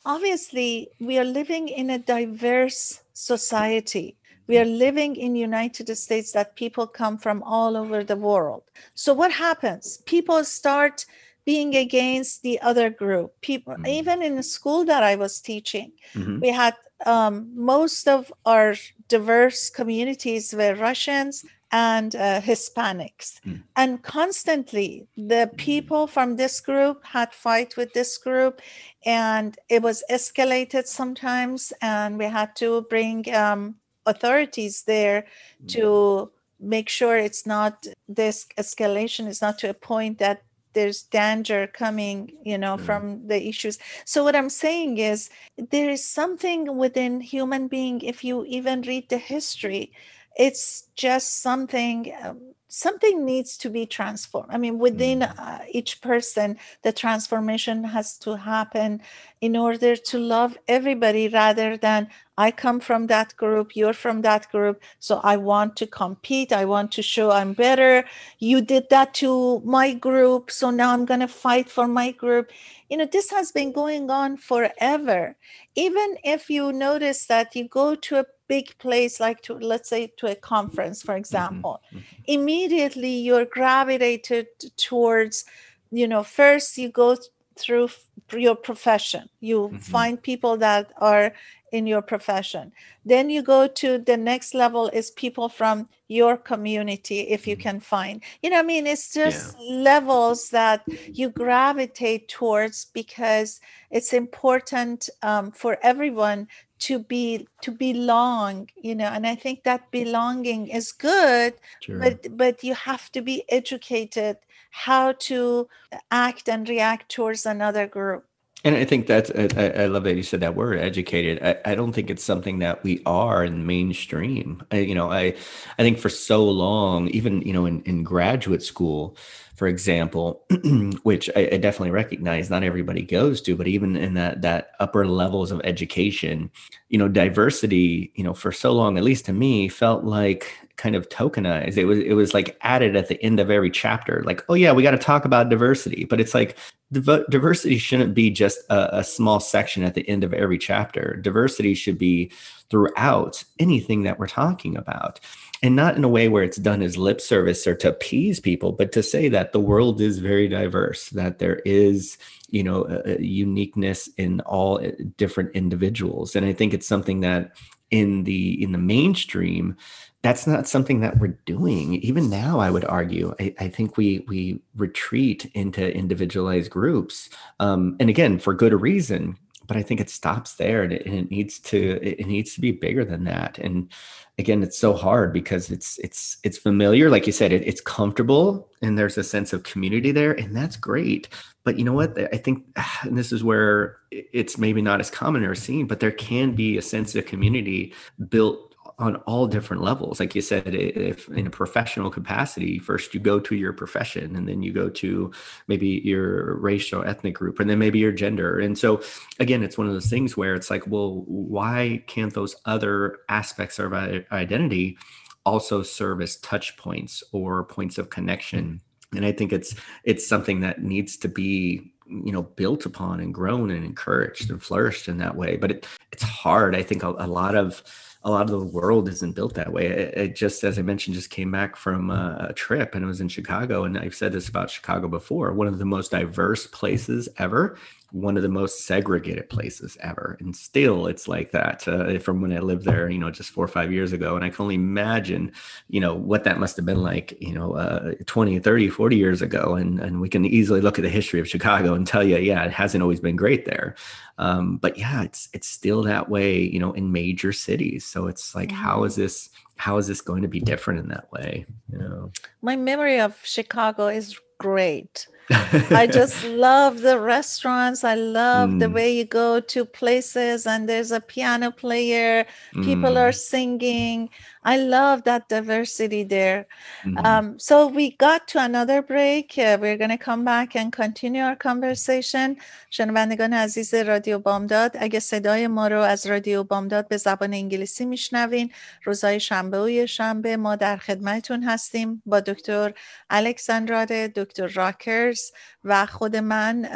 [0.04, 6.56] obviously we are living in a diverse society we are living in united states that
[6.56, 8.62] people come from all over the world
[8.94, 11.06] so what happens people start
[11.44, 13.86] being against the other group people mm-hmm.
[13.86, 16.40] even in the school that i was teaching mm-hmm.
[16.40, 16.74] we had
[17.06, 18.74] um, most of our
[19.08, 23.60] diverse communities were russians and uh, hispanics mm.
[23.74, 25.56] and constantly the mm.
[25.56, 28.62] people from this group had fight with this group
[29.04, 33.74] and it was escalated sometimes and we had to bring um,
[34.06, 35.26] authorities there
[35.68, 41.66] to make sure it's not this escalation is not to a point that there's danger
[41.66, 42.84] coming you know mm-hmm.
[42.84, 45.30] from the issues so what i'm saying is
[45.70, 49.92] there is something within human being if you even read the history
[50.36, 54.50] it's just something um, something needs to be transformed.
[54.50, 55.34] I mean within mm.
[55.38, 59.00] uh, each person the transformation has to happen
[59.40, 62.08] in order to love everybody rather than
[62.38, 66.64] i come from that group you're from that group so i want to compete i
[66.64, 68.04] want to show i'm better.
[68.38, 72.50] You did that to my group so now i'm going to fight for my group
[72.94, 75.34] you know this has been going on forever
[75.74, 80.06] even if you notice that you go to a big place like to let's say
[80.16, 81.18] to a conference for mm-hmm.
[81.18, 81.98] example mm-hmm.
[82.26, 85.44] immediately you're gravitated towards
[85.90, 87.16] you know first you go
[87.56, 87.88] through
[88.32, 89.76] your profession you mm-hmm.
[89.78, 91.32] find people that are
[91.74, 92.70] in your profession
[93.04, 97.68] then you go to the next level is people from your community if you mm-hmm.
[97.68, 99.82] can find you know i mean it's just yeah.
[99.90, 100.82] levels that
[101.12, 103.60] you gravitate towards because
[103.90, 106.46] it's important um, for everyone
[106.78, 111.98] to be to belong you know and i think that belonging is good sure.
[111.98, 114.36] but but you have to be educated
[114.70, 115.68] how to
[116.10, 118.24] act and react towards another group
[118.64, 121.42] and I think that's, I, I, love that you said that word educated.
[121.42, 124.62] I, I don't think it's something that we are in mainstream.
[124.72, 125.34] I, you know, I,
[125.78, 129.18] I think for so long, even, you know, in, in graduate school,
[129.54, 130.46] for example,
[131.02, 135.06] which I, I, definitely recognize not everybody goes to, but even in that, that upper
[135.06, 136.50] levels of education,
[136.88, 140.96] you know, diversity, you know, for so long, at least to me, felt like kind
[140.96, 141.76] of tokenized.
[141.76, 144.22] It was it was like added at the end of every chapter.
[144.24, 146.56] Like, oh yeah, we got to talk about diversity, but it's like
[146.92, 151.16] diversity shouldn't be just a, a, small section at the end of every chapter.
[151.16, 152.30] Diversity should be
[152.70, 155.18] throughout anything that we're talking about,
[155.62, 158.72] and not in a way where it's done as lip service or to appease people,
[158.72, 162.18] but to say that the world is very diverse, that there is
[162.50, 167.20] you know a, a uniqueness in all uh, different individuals, and I think it's something
[167.20, 167.52] that
[167.90, 169.76] in the in the mainstream
[170.24, 171.94] that's not something that we're doing.
[171.96, 177.28] Even now i would argue i, I think we we retreat into individualized groups
[177.60, 181.14] um, and again for good reason but i think it stops there and it, and
[181.14, 183.58] it needs to it needs to be bigger than that.
[183.58, 183.90] And
[184.38, 187.10] again it's so hard because it's it's it's familiar.
[187.10, 190.76] Like you said it, it's comfortable and there's a sense of community there and that's
[190.76, 191.28] great.
[191.64, 192.18] But you know what?
[192.32, 192.64] I think
[193.06, 196.82] this is where it's maybe not as common or seen but there can be a
[196.82, 197.94] sense of community
[198.28, 200.20] built on all different levels.
[200.20, 204.48] Like you said if in a professional capacity first you go to your profession and
[204.48, 205.32] then you go to
[205.66, 208.58] maybe your racial ethnic group and then maybe your gender.
[208.58, 209.02] And so
[209.40, 213.78] again it's one of those things where it's like well why can't those other aspects
[213.78, 214.96] of identity
[215.44, 218.64] also serve as touch points or points of connection?
[218.64, 219.16] Mm-hmm.
[219.16, 223.32] And i think it's it's something that needs to be you know built upon and
[223.32, 225.56] grown and encouraged and flourished in that way.
[225.56, 226.76] But it, it's hard.
[226.76, 227.82] I think a, a lot of
[228.24, 229.86] a lot of the world isn't built that way.
[229.86, 233.06] It, it just, as I mentioned, just came back from a, a, trip and it
[233.06, 233.84] was in Chicago.
[233.84, 237.76] And I've said this about Chicago before one of the most diverse places ever
[238.14, 240.36] one of the most segregated places ever.
[240.38, 243.64] And still, it's like that uh, from when I lived there, you know, just four
[243.64, 244.36] or five years ago.
[244.36, 245.50] And I can only imagine,
[245.88, 249.42] you know, what that must have been like, you know, uh, 20, 30, 40 years
[249.42, 249.74] ago.
[249.74, 252.62] And, and we can easily look at the history of Chicago and tell you, yeah,
[252.64, 253.96] it hasn't always been great there.
[254.38, 258.06] Um, but yeah, it's, it's still that way, you know, in major cities.
[258.06, 259.50] So it's like, how is this?
[259.76, 261.66] How is this going to be different in that way?
[261.90, 265.26] You know, my memory of Chicago is great.
[265.50, 268.04] I just love the restaurants.
[268.04, 268.78] I love mm.
[268.80, 273.20] the way you go to places and there's a piano player, people mm.
[273.20, 274.30] are singing.
[274.64, 276.66] I love that diversity there.
[277.04, 277.26] Mm-hmm.
[277.26, 279.58] Um, so we got to another break.
[279.58, 282.56] Uh, we're going to come back and continue our conversation.
[282.90, 288.72] شنوندگان عزیز رادیو بامداد اگه صدای ما رو از رادیو بامداد به زبان انگلیسی میشنوین
[289.04, 292.92] روزهای شنبه و شنبه ما در خدمتون هستیم با دکتر
[293.30, 295.40] الکساندراد دکتر راکرز
[295.84, 296.88] و خود من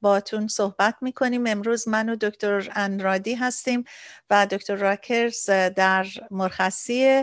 [0.00, 3.84] باتون صحبت می‌کنیم امروز من و دکتر اندرادی هستیم
[4.30, 7.13] و دکتر راکرز در مرخصی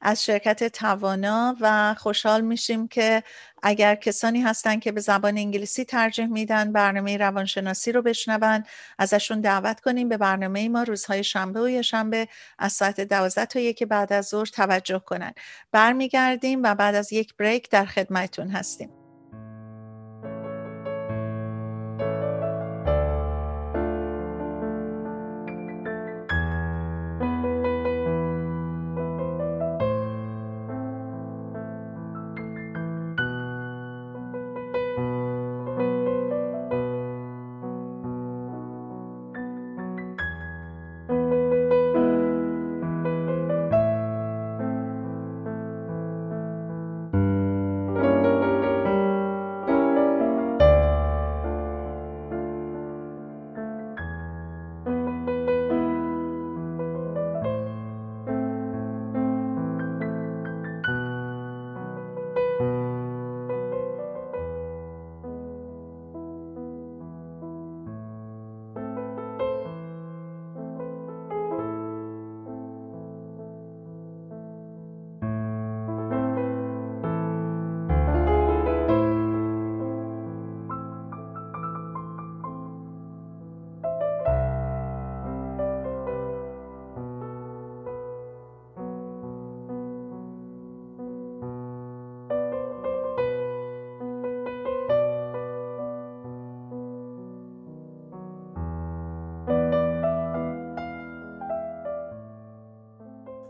[0.00, 3.22] از شرکت توانا و خوشحال میشیم که
[3.62, 8.64] اگر کسانی هستن که به زبان انگلیسی ترجیح میدن برنامه روانشناسی رو بشنون
[8.98, 10.82] ازشون دعوت کنیم به برنامه ما.
[10.82, 15.32] روزهای شنبه و شنبه از ساعت 12 تا یک بعد از ظهر توجه کنن.
[15.72, 19.07] برمیگردیم و بعد از یک بریک در خدمتون هستیم.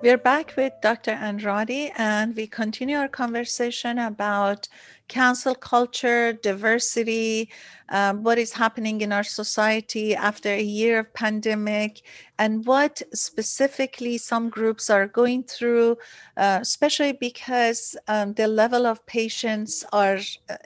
[0.09, 1.11] We're back with Dr.
[1.11, 4.67] Andrade, and we continue our conversation about
[5.09, 7.51] cancel culture, diversity,
[7.91, 12.03] um, what is happening in our society after a year of pandemic,
[12.39, 15.97] and what specifically some groups are going through,
[16.37, 20.19] uh, especially because um, the level of patients are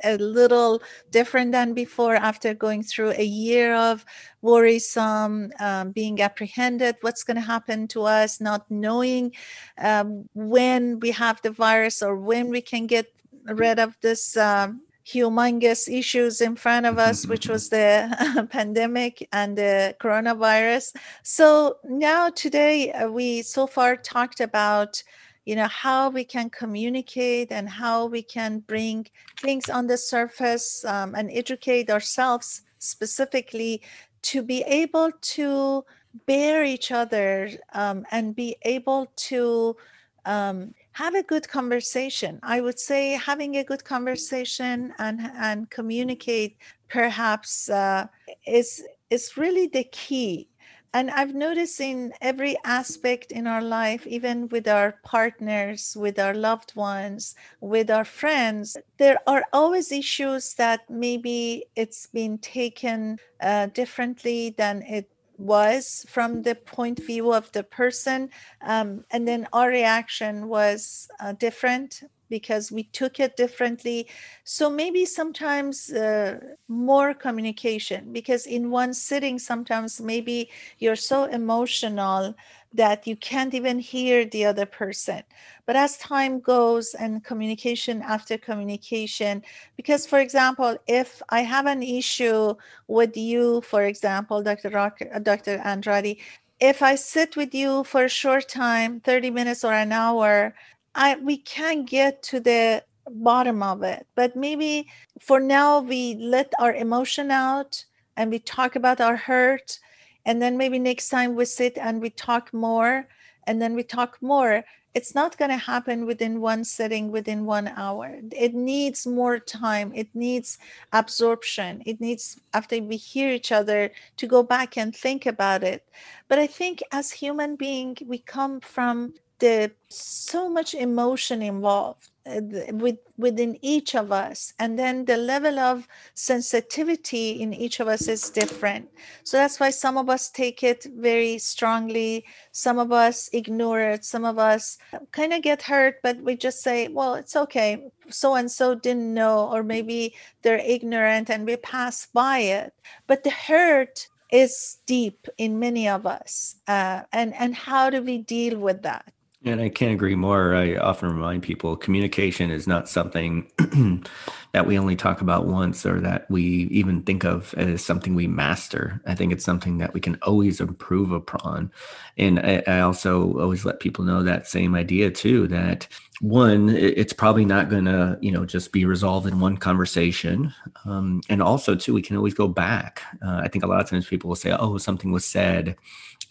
[0.04, 4.04] a little different than before after going through a year of
[4.42, 9.32] worrisome, um, being apprehended, what's going to happen to us, not knowing
[9.78, 13.06] um, when we have the virus or when we can get
[13.46, 19.58] rid of this um, humongous issues in front of us, which was the pandemic and
[19.58, 20.94] the coronavirus.
[21.22, 25.02] So now today uh, we so far talked about
[25.44, 29.06] you know how we can communicate and how we can bring
[29.40, 33.82] things on the surface um, and educate ourselves specifically
[34.22, 35.84] to be able to
[36.26, 39.76] bear each other um, and be able to
[40.24, 42.38] um, have a good conversation.
[42.42, 46.56] I would say having a good conversation and and communicate
[46.88, 48.06] perhaps uh,
[48.46, 50.48] is is really the key.
[50.94, 56.34] And I've noticed in every aspect in our life, even with our partners, with our
[56.34, 63.66] loved ones, with our friends, there are always issues that maybe it's been taken uh,
[63.72, 65.08] differently than it
[65.42, 68.30] was from the point view of the person
[68.62, 74.08] um, and then our reaction was uh, different because we took it differently.
[74.44, 82.34] So maybe sometimes uh, more communication because in one sitting sometimes maybe you're so emotional
[82.74, 85.22] that you can't even hear the other person.
[85.66, 89.42] But as time goes and communication after communication,
[89.76, 92.54] because for example, if I have an issue
[92.88, 94.70] with you, for example, Dr.
[94.70, 95.60] Rock, uh, Dr.
[95.64, 96.18] Andrade,
[96.60, 100.54] if I sit with you for a short time, 30 minutes or an hour,
[100.94, 104.06] I we can get to the bottom of it.
[104.14, 104.88] But maybe
[105.20, 107.84] for now we let our emotion out
[108.16, 109.78] and we talk about our hurt
[110.24, 113.06] and then maybe next time we sit and we talk more
[113.46, 114.64] and then we talk more
[114.94, 118.20] it's not going to happen within one sitting within one hour.
[118.30, 119.92] It needs more time.
[119.94, 120.58] It needs
[120.92, 121.82] absorption.
[121.86, 125.86] It needs after we hear each other to go back and think about it.
[126.28, 132.98] But i think as human being we come from the so much emotion involved with
[133.16, 134.52] within each of us.
[134.58, 138.88] And then the level of sensitivity in each of us is different.
[139.24, 142.24] So that's why some of us take it very strongly.
[142.52, 144.04] Some of us ignore it.
[144.04, 144.78] Some of us
[145.10, 147.90] kind of get hurt but we just say well it's okay.
[148.08, 152.74] So and so didn't know or maybe they're ignorant and we pass by it.
[153.06, 158.18] But the hurt is deep in many of us uh, and and how do we
[158.18, 159.12] deal with that
[159.44, 160.54] and I can't agree more.
[160.54, 163.50] I often remind people communication is not something
[164.52, 168.28] that we only talk about once or that we even think of as something we
[168.28, 169.00] master.
[169.06, 171.72] I think it's something that we can always improve upon.
[172.16, 175.88] And I, I also always let people know that same idea too that
[176.20, 180.54] one, it's probably not going to, you know, just be resolved in one conversation.
[180.84, 183.02] Um, and also, too, we can always go back.
[183.20, 185.74] Uh, I think a lot of times people will say, oh, something was said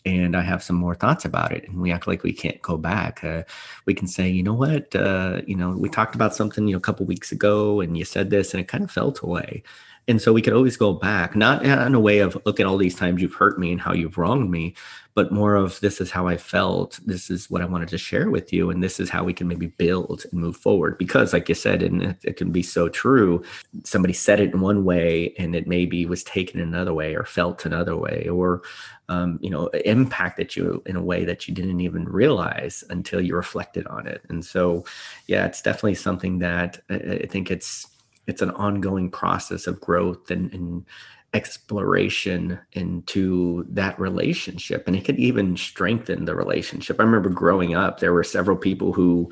[0.05, 1.67] and I have some more thoughts about it.
[1.67, 3.23] And we act like we can't go back.
[3.23, 3.43] Uh,
[3.85, 6.77] we can say, you know what, uh, you know, we talked about something you know
[6.77, 9.63] a couple weeks ago, and you said this, and it kind of felt away.
[10.07, 12.77] And so we could always go back, not in a way of look at all
[12.77, 14.73] these times you've hurt me and how you've wronged me,
[15.13, 16.99] but more of this is how I felt.
[17.05, 18.69] This is what I wanted to share with you.
[18.71, 20.97] And this is how we can maybe build and move forward.
[20.97, 23.43] Because, like you said, and it, it can be so true,
[23.83, 27.65] somebody said it in one way and it maybe was taken another way or felt
[27.65, 28.63] another way or
[29.11, 33.35] um, you know, impacted you in a way that you didn't even realize until you
[33.35, 34.21] reflected on it.
[34.29, 34.85] And so,
[35.27, 37.87] yeah, it's definitely something that I, think it's
[38.27, 40.85] it's an ongoing process of growth and, and
[41.33, 44.87] exploration into that relationship.
[44.87, 46.97] And it could even strengthen the relationship.
[46.97, 49.29] I remember growing up there were several people who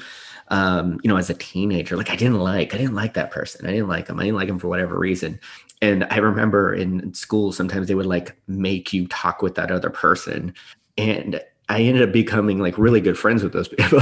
[0.50, 3.66] um, you know as a teenager like i didn't like i didn't like that person.
[3.66, 5.40] I didn't like him i didn't like him for whatever reason
[5.82, 9.90] and I remember in school, sometimes they would like make you talk with that other
[9.90, 10.54] person.
[10.98, 14.02] And I ended up becoming like really good friends with those people,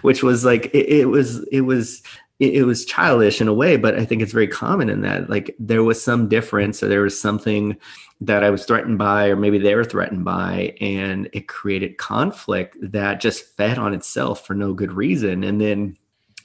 [0.00, 2.02] which was like, it, it was, it was,
[2.38, 5.30] it, it, was childish in a way, but I think it's very common in that
[5.30, 7.76] like there was some difference or there was something
[8.20, 12.76] that I was threatened by, or maybe they were threatened by, and it created conflict
[12.80, 15.44] that just fed on itself for no good reason.
[15.44, 15.96] And then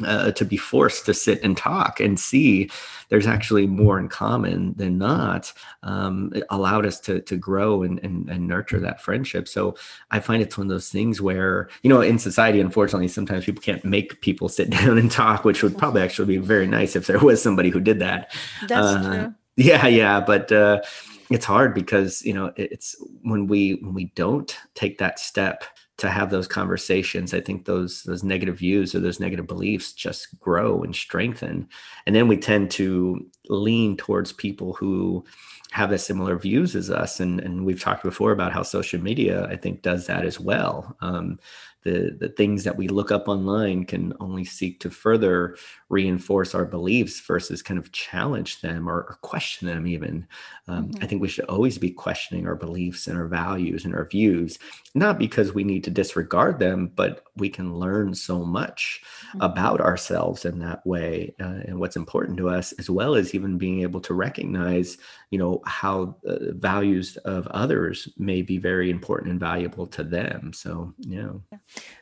[0.05, 2.69] uh, to be forced to sit and talk and see
[3.09, 5.51] there's actually more in common than not
[5.83, 9.47] um, it allowed us to, to grow and, and, and, nurture that friendship.
[9.47, 9.75] So
[10.11, 13.61] i find it's one of those things where you know in society unfortunately sometimes people
[13.61, 17.07] can't make people sit down and talk which would probably actually be very nice if
[17.07, 18.33] there was somebody who did that.
[18.67, 19.35] That's uh, true.
[19.57, 20.81] yeah yeah but uh,
[21.29, 25.63] it's hard because you know it's when we when we don't take that step
[26.01, 30.39] to have those conversations i think those those negative views or those negative beliefs just
[30.39, 31.67] grow and strengthen.
[32.05, 35.23] And then we tend to lean towards people who
[35.71, 37.19] have the similar views as us.
[37.19, 40.95] And and we've talked before about how social media i think does that as well.
[41.01, 41.39] Um,
[41.83, 45.55] the the things that we look up online can only seek to further
[45.91, 50.25] reinforce our beliefs versus kind of challenge them or, or question them even
[50.67, 51.03] um, mm-hmm.
[51.03, 54.57] i think we should always be questioning our beliefs and our values and our views
[54.95, 59.41] not because we need to disregard them but we can learn so much mm-hmm.
[59.41, 63.57] about ourselves in that way uh, and what's important to us as well as even
[63.57, 64.97] being able to recognize
[65.29, 70.53] you know how uh, values of others may be very important and valuable to them
[70.53, 71.57] so you know yeah.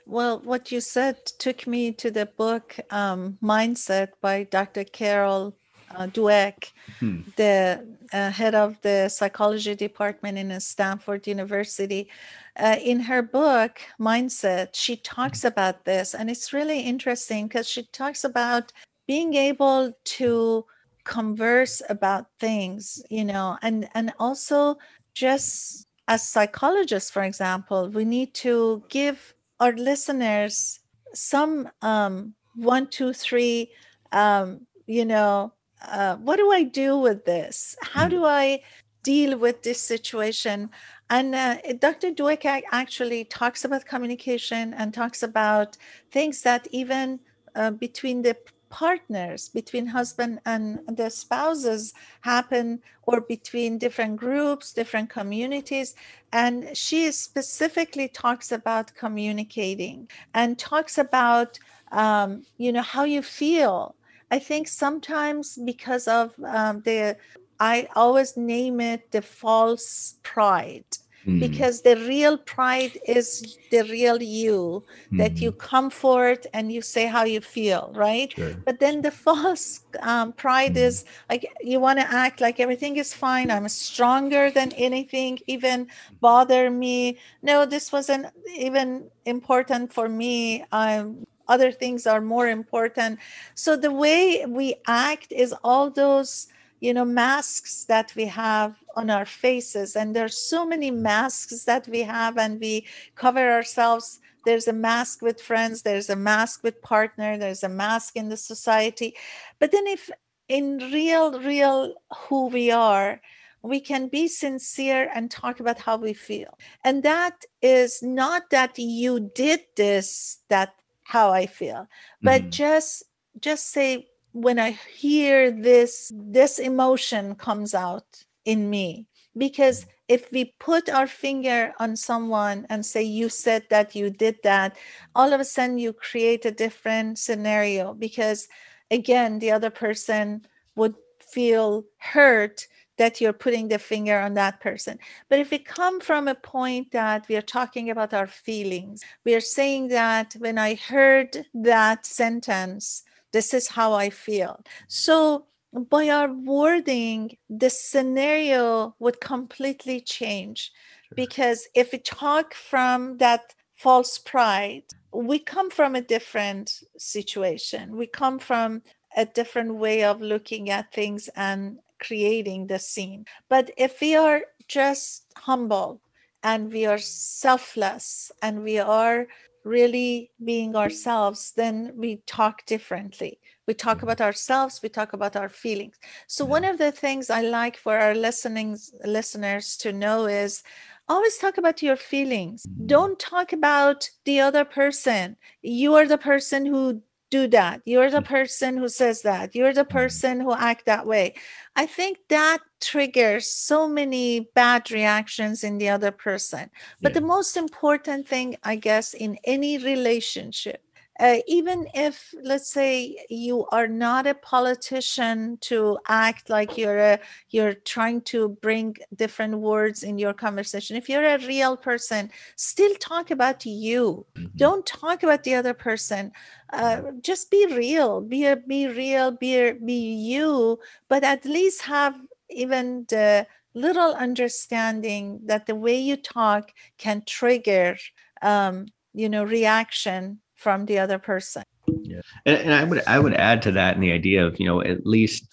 [0.06, 3.79] Well, what you said took me to the book um, Mindset
[4.22, 4.84] by Dr.
[4.84, 5.56] Carol
[5.96, 7.22] uh, Dweck, hmm.
[7.36, 12.10] the uh, head of the psychology department in Stanford University.
[12.58, 17.84] Uh, in her book, Mindset, she talks about this, and it's really interesting because she
[17.92, 18.72] talks about
[19.08, 20.66] being able to
[21.04, 24.78] converse about things, you know, and and also
[25.14, 30.80] just as psychologists, for example, we need to give our listeners
[31.14, 33.72] some um, one, two, three,
[34.12, 35.54] um, you know,
[35.88, 37.76] uh, what do I do with this?
[37.82, 38.10] How hmm.
[38.10, 38.62] do I
[39.04, 40.70] deal with this situation?
[41.10, 42.12] And uh, Dr.
[42.12, 45.78] Dweck actually talks about communication and talks about
[46.12, 47.20] things that even
[47.56, 48.36] uh, between the
[48.70, 55.96] partners between husband and the spouses happen or between different groups different communities
[56.34, 61.58] and she specifically talks about communicating and talks about
[61.92, 63.96] um, you know how you feel
[64.32, 67.16] i think sometimes because of um, the
[67.60, 70.86] i always name it the false pride
[71.26, 71.40] mm.
[71.40, 75.18] because the real pride is the real you mm.
[75.18, 75.60] that you mm-hmm.
[75.60, 78.56] comfort and you say how you feel right sure.
[78.66, 80.88] but then the false um, pride mm.
[80.88, 85.88] is like you want to act like everything is fine i'm stronger than anything even
[86.22, 88.26] bother me no this wasn't
[88.56, 93.20] even important for me i'm other things are more important.
[93.56, 96.48] So the way we act is all those
[96.80, 99.96] you know masks that we have on our faces.
[99.96, 102.86] And there's so many masks that we have and we
[103.16, 104.22] cover ourselves.
[104.46, 108.38] There's a mask with friends there's a mask with partner there's a mask in the
[108.38, 109.16] society.
[109.60, 110.10] But then if
[110.48, 111.96] in real real
[112.30, 113.20] who we are
[113.62, 116.58] we can be sincere and talk about how we feel.
[116.84, 120.79] And that is not that you did this that
[121.10, 121.82] how i feel
[122.22, 122.50] but mm-hmm.
[122.62, 123.04] just
[123.42, 129.08] just say when I hear this, this emotion comes out in me.
[129.38, 134.38] Because if we put our finger on someone and say, You said that, you did
[134.44, 134.76] that,
[135.16, 137.94] all of a sudden you create a different scenario.
[137.94, 138.48] Because
[138.92, 140.46] again, the other person
[140.76, 142.68] would feel hurt
[143.00, 145.00] that you're putting the finger on that person.
[145.30, 149.34] But if we come from a point that we are talking about our feelings, we
[149.34, 154.62] are saying that when I heard that sentence, this is how I feel.
[154.88, 160.72] So, by our wording, the scenario would completely change.
[161.04, 161.16] Sure.
[161.16, 164.84] Because if we talk from that false pride,
[165.14, 167.96] we come from a different situation.
[167.96, 168.82] We come from
[169.16, 173.26] a different way of looking at things and creating the scene.
[173.50, 176.02] But if we are just humble
[176.44, 179.28] and we are selfless and we are
[179.64, 183.40] really being ourselves, then we talk differently.
[183.68, 185.96] We talk about ourselves, we talk about our feelings.
[186.28, 190.64] So, one of the things I like for our listening listeners to know is
[191.08, 192.66] always talk about your feelings.
[192.66, 192.88] Mm-hmm.
[192.88, 195.36] Don't talk about the other person.
[195.62, 198.26] You are the person who do that you're the mm.
[198.26, 199.90] person who says that you're the mm.
[199.90, 201.34] person who act that way
[201.76, 206.70] i think that triggers so many bad reactions in the other person
[207.02, 207.20] but yeah.
[207.20, 210.84] the most important thing i guess in any relationship
[211.20, 217.20] uh, even if let's say you are not a politician to act like you're a,
[217.50, 222.94] you're trying to bring different words in your conversation if you're a real person still
[222.96, 224.26] talk about you.
[224.36, 224.58] Mm-hmm.
[224.58, 226.32] don't talk about the other person.
[226.72, 228.22] Uh, just be real.
[228.22, 232.16] Be a, be real be be you but at least have
[232.50, 237.98] even the little understanding that the way you talk can trigger
[238.42, 241.64] um, you know reaction from the other person
[242.04, 244.66] yeah and, and i would i would add to that in the idea of you
[244.66, 245.48] know at least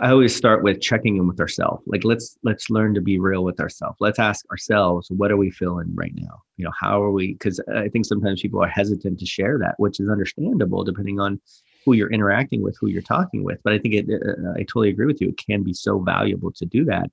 [0.00, 1.82] I always start with checking in with ourselves.
[1.86, 3.96] Like let's let's learn to be real with ourselves.
[4.00, 6.42] Let's ask ourselves, what are we feeling right now?
[6.56, 7.34] You know, how are we?
[7.34, 11.40] Because I think sometimes people are hesitant to share that, which is understandable depending on
[11.84, 13.60] who you're interacting with, who you're talking with.
[13.62, 15.28] But I think it, uh, I totally agree with you.
[15.28, 17.10] It can be so valuable to do that.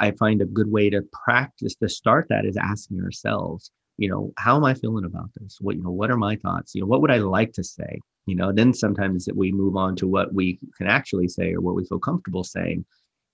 [0.00, 4.32] I find a good way to practice to start that is asking ourselves, you know
[4.36, 5.58] how am i feeling about this?
[5.60, 6.74] What you know what are my thoughts?
[6.74, 8.00] You know what would i like to say?
[8.26, 11.60] You know then sometimes that we move on to what we can actually say or
[11.60, 12.84] what we feel comfortable saying.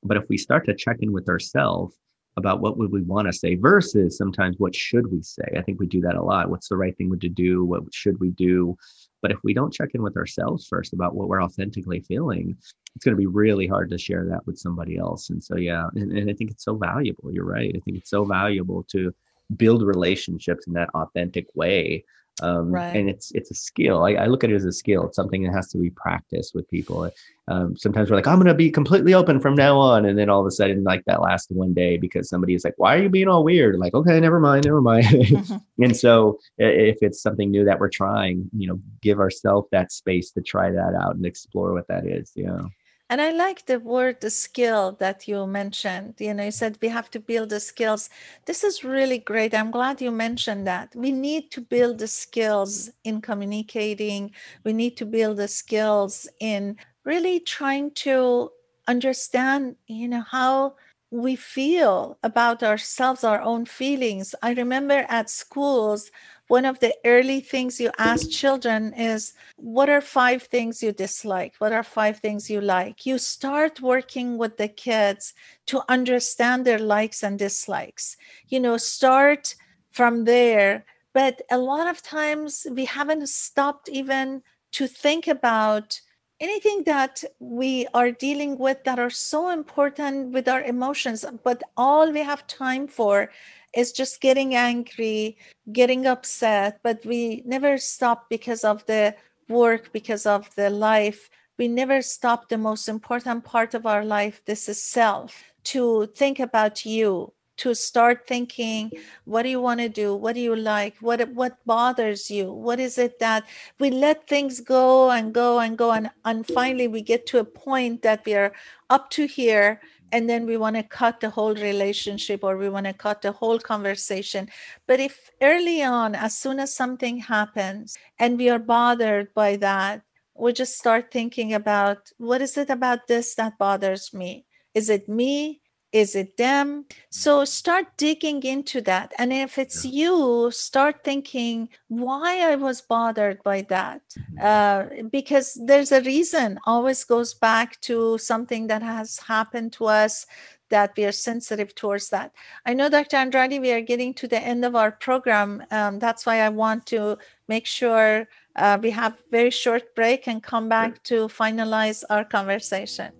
[0.03, 1.97] But if we start to check in with ourselves
[2.37, 5.79] about what would we want to say versus sometimes what should we say i think
[5.79, 6.51] we do that a lot.
[6.51, 7.65] What's the right thing to do?
[7.65, 8.77] What should we do?
[9.21, 12.57] But if we don't check in with ourselves first about what we're authentically feeling
[12.95, 15.31] it's going to be really hard to share that with somebody else.
[15.31, 17.73] And so yeah and, and i think it's so valuable you're right.
[17.75, 19.15] I think it's so valuable to
[19.57, 22.05] build relationships in that authentic way
[22.40, 22.96] um, right.
[22.96, 24.05] and it's it's a skill.
[24.05, 25.07] I, I, look at it as a skill.
[25.07, 27.11] It's something that has to be practiced with people.
[27.48, 30.30] Um, sometimes we're like i'm going to be completely open from now on and then
[30.30, 33.03] all of a sudden like that last one day because somebody is like why are
[33.03, 33.78] you being all weird?
[33.78, 35.07] Like okay never mind never mind.
[35.32, 35.82] Mm-hmm.
[35.84, 40.30] and so if it's something new that we're trying you know give ourselves that space
[40.32, 42.62] to try that out and explore what that is yeah
[43.11, 46.14] and I like the word the skill that you mentioned.
[46.18, 48.09] You know, you said we have to build the skills.
[48.46, 49.55] This is really great.
[49.55, 50.94] I'm glad you mentioned that.
[50.96, 54.32] We need to build the skills in communicating.
[54.64, 58.50] We need to build the skills in really trying to
[58.88, 60.76] understand, you know, how
[61.11, 64.34] we feel about ourselves, our own feelings.
[64.42, 66.11] I remember at schools,
[66.49, 71.55] one of the early things you ask children is what are five things you dislike?
[71.59, 73.07] What are five things you like?
[73.07, 75.34] You start working with the kids
[75.66, 78.16] to understand their likes and dislikes.
[78.49, 79.55] You know start
[79.90, 86.01] from there but a lot of times we haven't stopped even to think about
[86.40, 92.11] anything that we are dealing with that are so important with our emotions but all
[92.11, 93.30] we have time for
[93.75, 95.37] is just getting angry,
[95.73, 99.14] getting upset, but we never stop because of the
[99.49, 101.31] work, because of the life.
[101.59, 104.43] We never stop the most important part of our life.
[104.45, 108.91] This is self to think about you, to start thinking
[109.25, 112.81] what do you want to do what do you like what what bothers you what
[112.81, 113.45] is it that
[113.79, 117.45] we let things go and go and go and, and finally we get to a
[117.45, 118.53] point that we are
[118.91, 119.81] up to here
[120.13, 123.33] and then we want to cut the whole relationship or we want to cut the
[123.33, 124.49] whole conversation.
[124.87, 130.03] But if early on, as soon as something happens and we are bothered by that,
[130.35, 134.45] we just start thinking about what is it about this that bothers me?
[134.75, 135.62] Is it me?
[135.93, 136.86] Is it them?
[137.11, 139.12] So start digging into that.
[139.18, 140.05] And if it's yeah.
[140.05, 144.01] you, start thinking why I was bothered by that.
[144.18, 145.05] Mm-hmm.
[145.05, 150.26] Uh, because there's a reason, always goes back to something that has happened to us
[150.70, 152.32] that we are sensitive towards that.
[152.64, 153.18] I know, Dr.
[153.18, 155.62] Andrade, we are getting to the end of our program.
[155.70, 158.26] Um, that's why I want to make sure
[158.57, 163.12] uh, we have very short break and come back to finalize our conversation.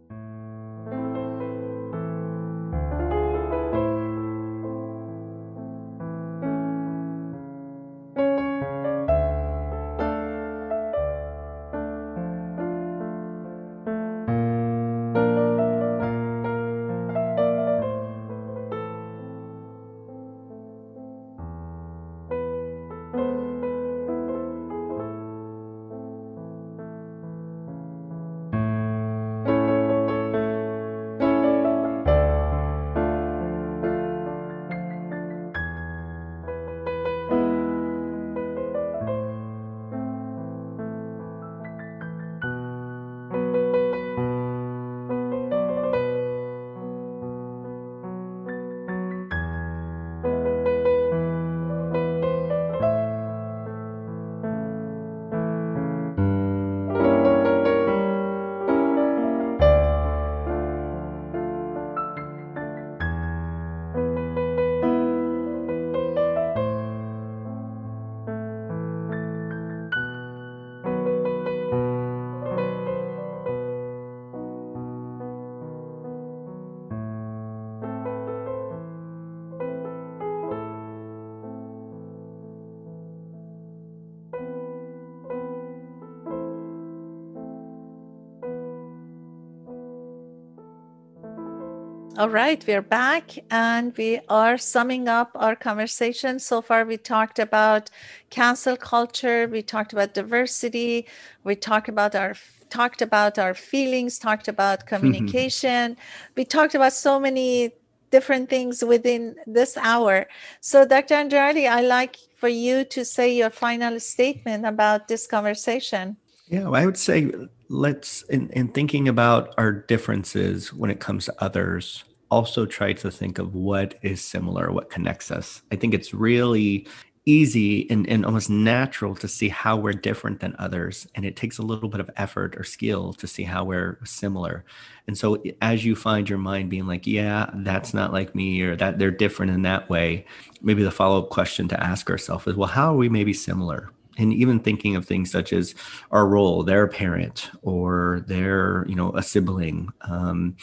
[92.23, 96.39] All right, we're back and we are summing up our conversation.
[96.39, 97.91] So far, we talked about
[98.31, 101.09] cancel culture, we talked about diversity,
[101.43, 102.37] we talked about our
[102.71, 105.97] talked about our feelings, talked about communication.
[106.37, 107.73] we talked about so many
[108.13, 110.29] different things within this hour.
[110.61, 111.15] So, Dr.
[111.15, 116.19] Andrade, I like for you to say your final statement about this conversation.
[116.47, 117.33] Yeah, well, I would say
[117.69, 123.11] let's in, in thinking about our differences when it comes to others also try to
[123.11, 125.61] think of what is similar what connects us.
[125.71, 126.89] I think it's really
[127.27, 131.59] easy and, and almost natural to see how we're different than others and it takes
[131.59, 134.65] a little bit of effort or skill to see how we're similar.
[135.07, 138.77] And so as you find your mind being like yeah that's not like me or
[138.77, 140.25] that they're different in that way
[140.63, 143.91] maybe the follow-up question to ask ourselves is well how are we maybe similar?
[144.19, 145.75] And even thinking of things such as
[146.11, 150.57] our role they're parent or they're you know a sibling um,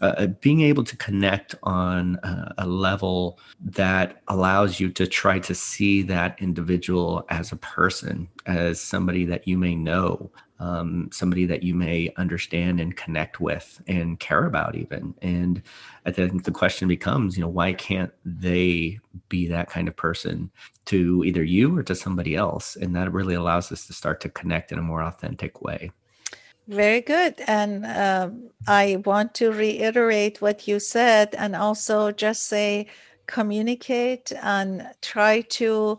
[0.00, 5.38] uh, uh being able to connect on a, a, level that allows you to try
[5.38, 10.30] to see that individual as a person as somebody that you may know
[10.60, 15.14] um, somebody that you may understand and connect with and care about even.
[15.22, 15.62] And
[16.06, 18.98] i think the question becomes you know why can't they
[19.28, 20.50] be that kind of person
[20.86, 22.76] to either you or to somebody else?
[22.76, 25.90] And that really allows us to start to connect in a more authentic way
[26.70, 32.86] very good and um, i want to reiterate what you said and also just say
[33.26, 35.98] communicate and try to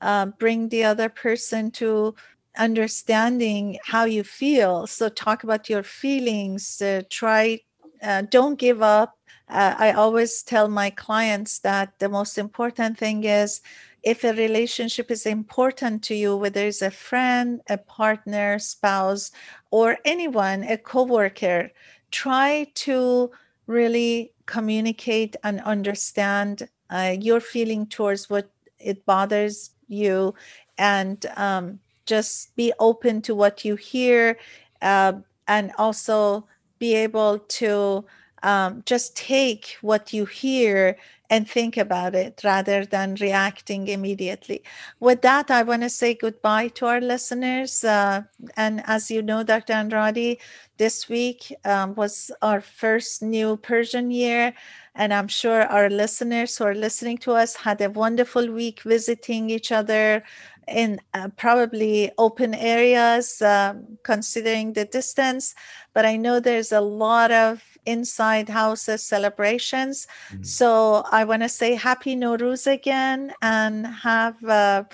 [0.00, 2.14] uh, bring the other person to
[2.58, 4.86] understanding how you feel.
[4.86, 6.82] So talk about your feelings.
[6.82, 7.60] Uh, try,
[8.02, 9.16] uh, don't give up.
[9.48, 13.60] Uh, I always tell my clients that the most important thing is
[14.02, 19.30] if a relationship is important to you, whether it's a friend, a partner, spouse,
[19.70, 21.70] or anyone, a coworker,
[22.10, 23.30] try to
[23.66, 30.34] really communicate and understand uh, your feeling towards what it bothers you.
[30.78, 34.36] And um, just be open to what you hear
[34.82, 35.12] uh,
[35.46, 36.46] and also
[36.78, 38.04] be able to
[38.42, 40.96] um, just take what you hear
[41.32, 44.62] and think about it rather than reacting immediately.
[45.00, 47.84] With that, I want to say goodbye to our listeners.
[47.84, 48.24] Uh,
[48.56, 49.72] and as you know, Dr.
[49.72, 50.38] Andrade,
[50.78, 54.54] this week um, was our first new Persian year.
[54.94, 59.48] And I'm sure our listeners who are listening to us had a wonderful week visiting
[59.50, 60.22] each other,
[60.68, 65.54] in uh, probably open areas, um, considering the distance.
[65.94, 70.06] But I know there's a lot of inside houses celebrations.
[70.30, 70.42] Mm-hmm.
[70.44, 74.42] So I want to say Happy Nowruz again and have.
[74.44, 74.84] Uh,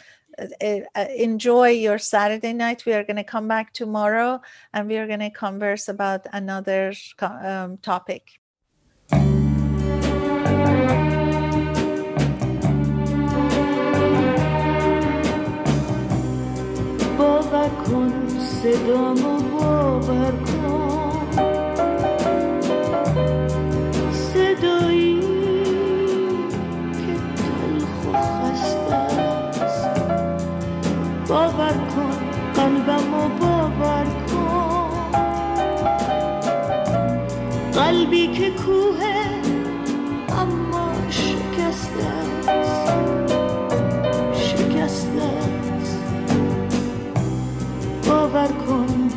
[1.17, 2.87] enjoy your Saturday night.
[2.87, 4.41] We are going to come back tomorrow
[4.73, 8.38] and we are going to converse about another um, topic.
[17.87, 20.48] کن صدامو باور کن.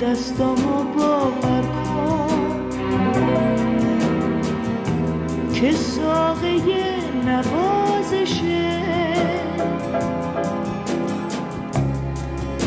[0.01, 2.69] دستامو باور کن
[5.53, 6.51] که ساقه
[7.25, 8.81] نوازشه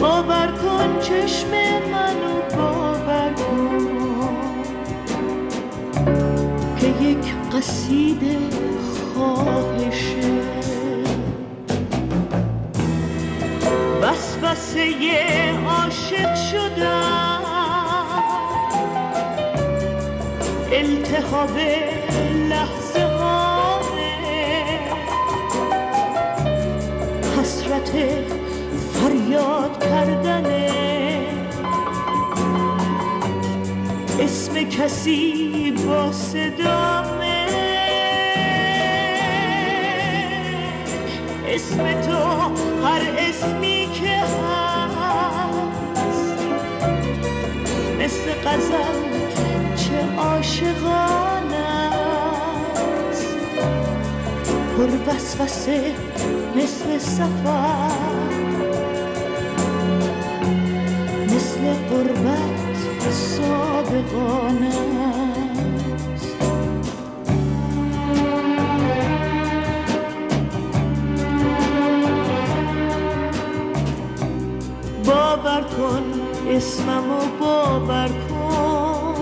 [0.01, 1.51] باور کن چشم
[1.93, 3.89] منو باور کن
[6.77, 8.39] که یک قصیده
[9.15, 10.34] خواهشه.
[14.05, 14.91] وسوسه
[15.67, 17.45] عاشق شدم
[20.73, 21.59] التحاب
[22.49, 24.15] لحظه هامه
[27.39, 27.93] حسرت
[28.93, 30.71] فریاد کردنه
[34.21, 37.47] اسم کسی با صدامه؟
[41.49, 42.14] اسم تو
[43.35, 43.89] اسمی
[47.99, 49.01] مثل قزل
[49.77, 51.55] چه عاشقان
[53.13, 53.37] است.
[54.77, 55.95] پر وسوسه
[56.57, 57.91] مثل سفر
[61.25, 64.75] مثل قربت صادقانه
[75.63, 79.15] چشمم و باور کن.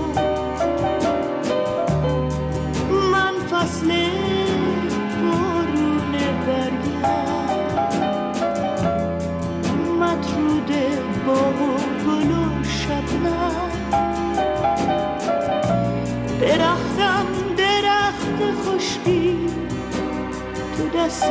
[3.13, 3.89] من فصل
[5.23, 6.13] بارون
[6.47, 7.53] برگم.
[10.01, 10.71] مطرود
[11.27, 11.41] با
[12.07, 13.71] گل و شبنم.
[16.41, 17.27] درختم
[17.57, 19.39] درخت خشکی
[20.77, 21.31] تو دست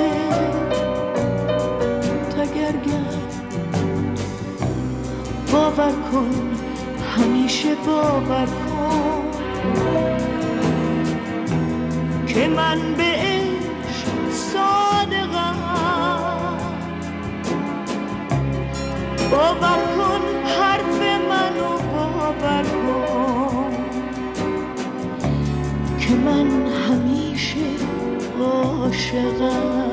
[5.62, 6.32] باور کن
[7.18, 9.24] همیشه باور کن
[12.28, 15.56] که من به عشق صادقم.
[19.32, 21.00] باور کن حرف
[21.30, 23.72] منو باور کن
[26.00, 27.66] که من همیشه
[28.40, 29.91] عاشقم.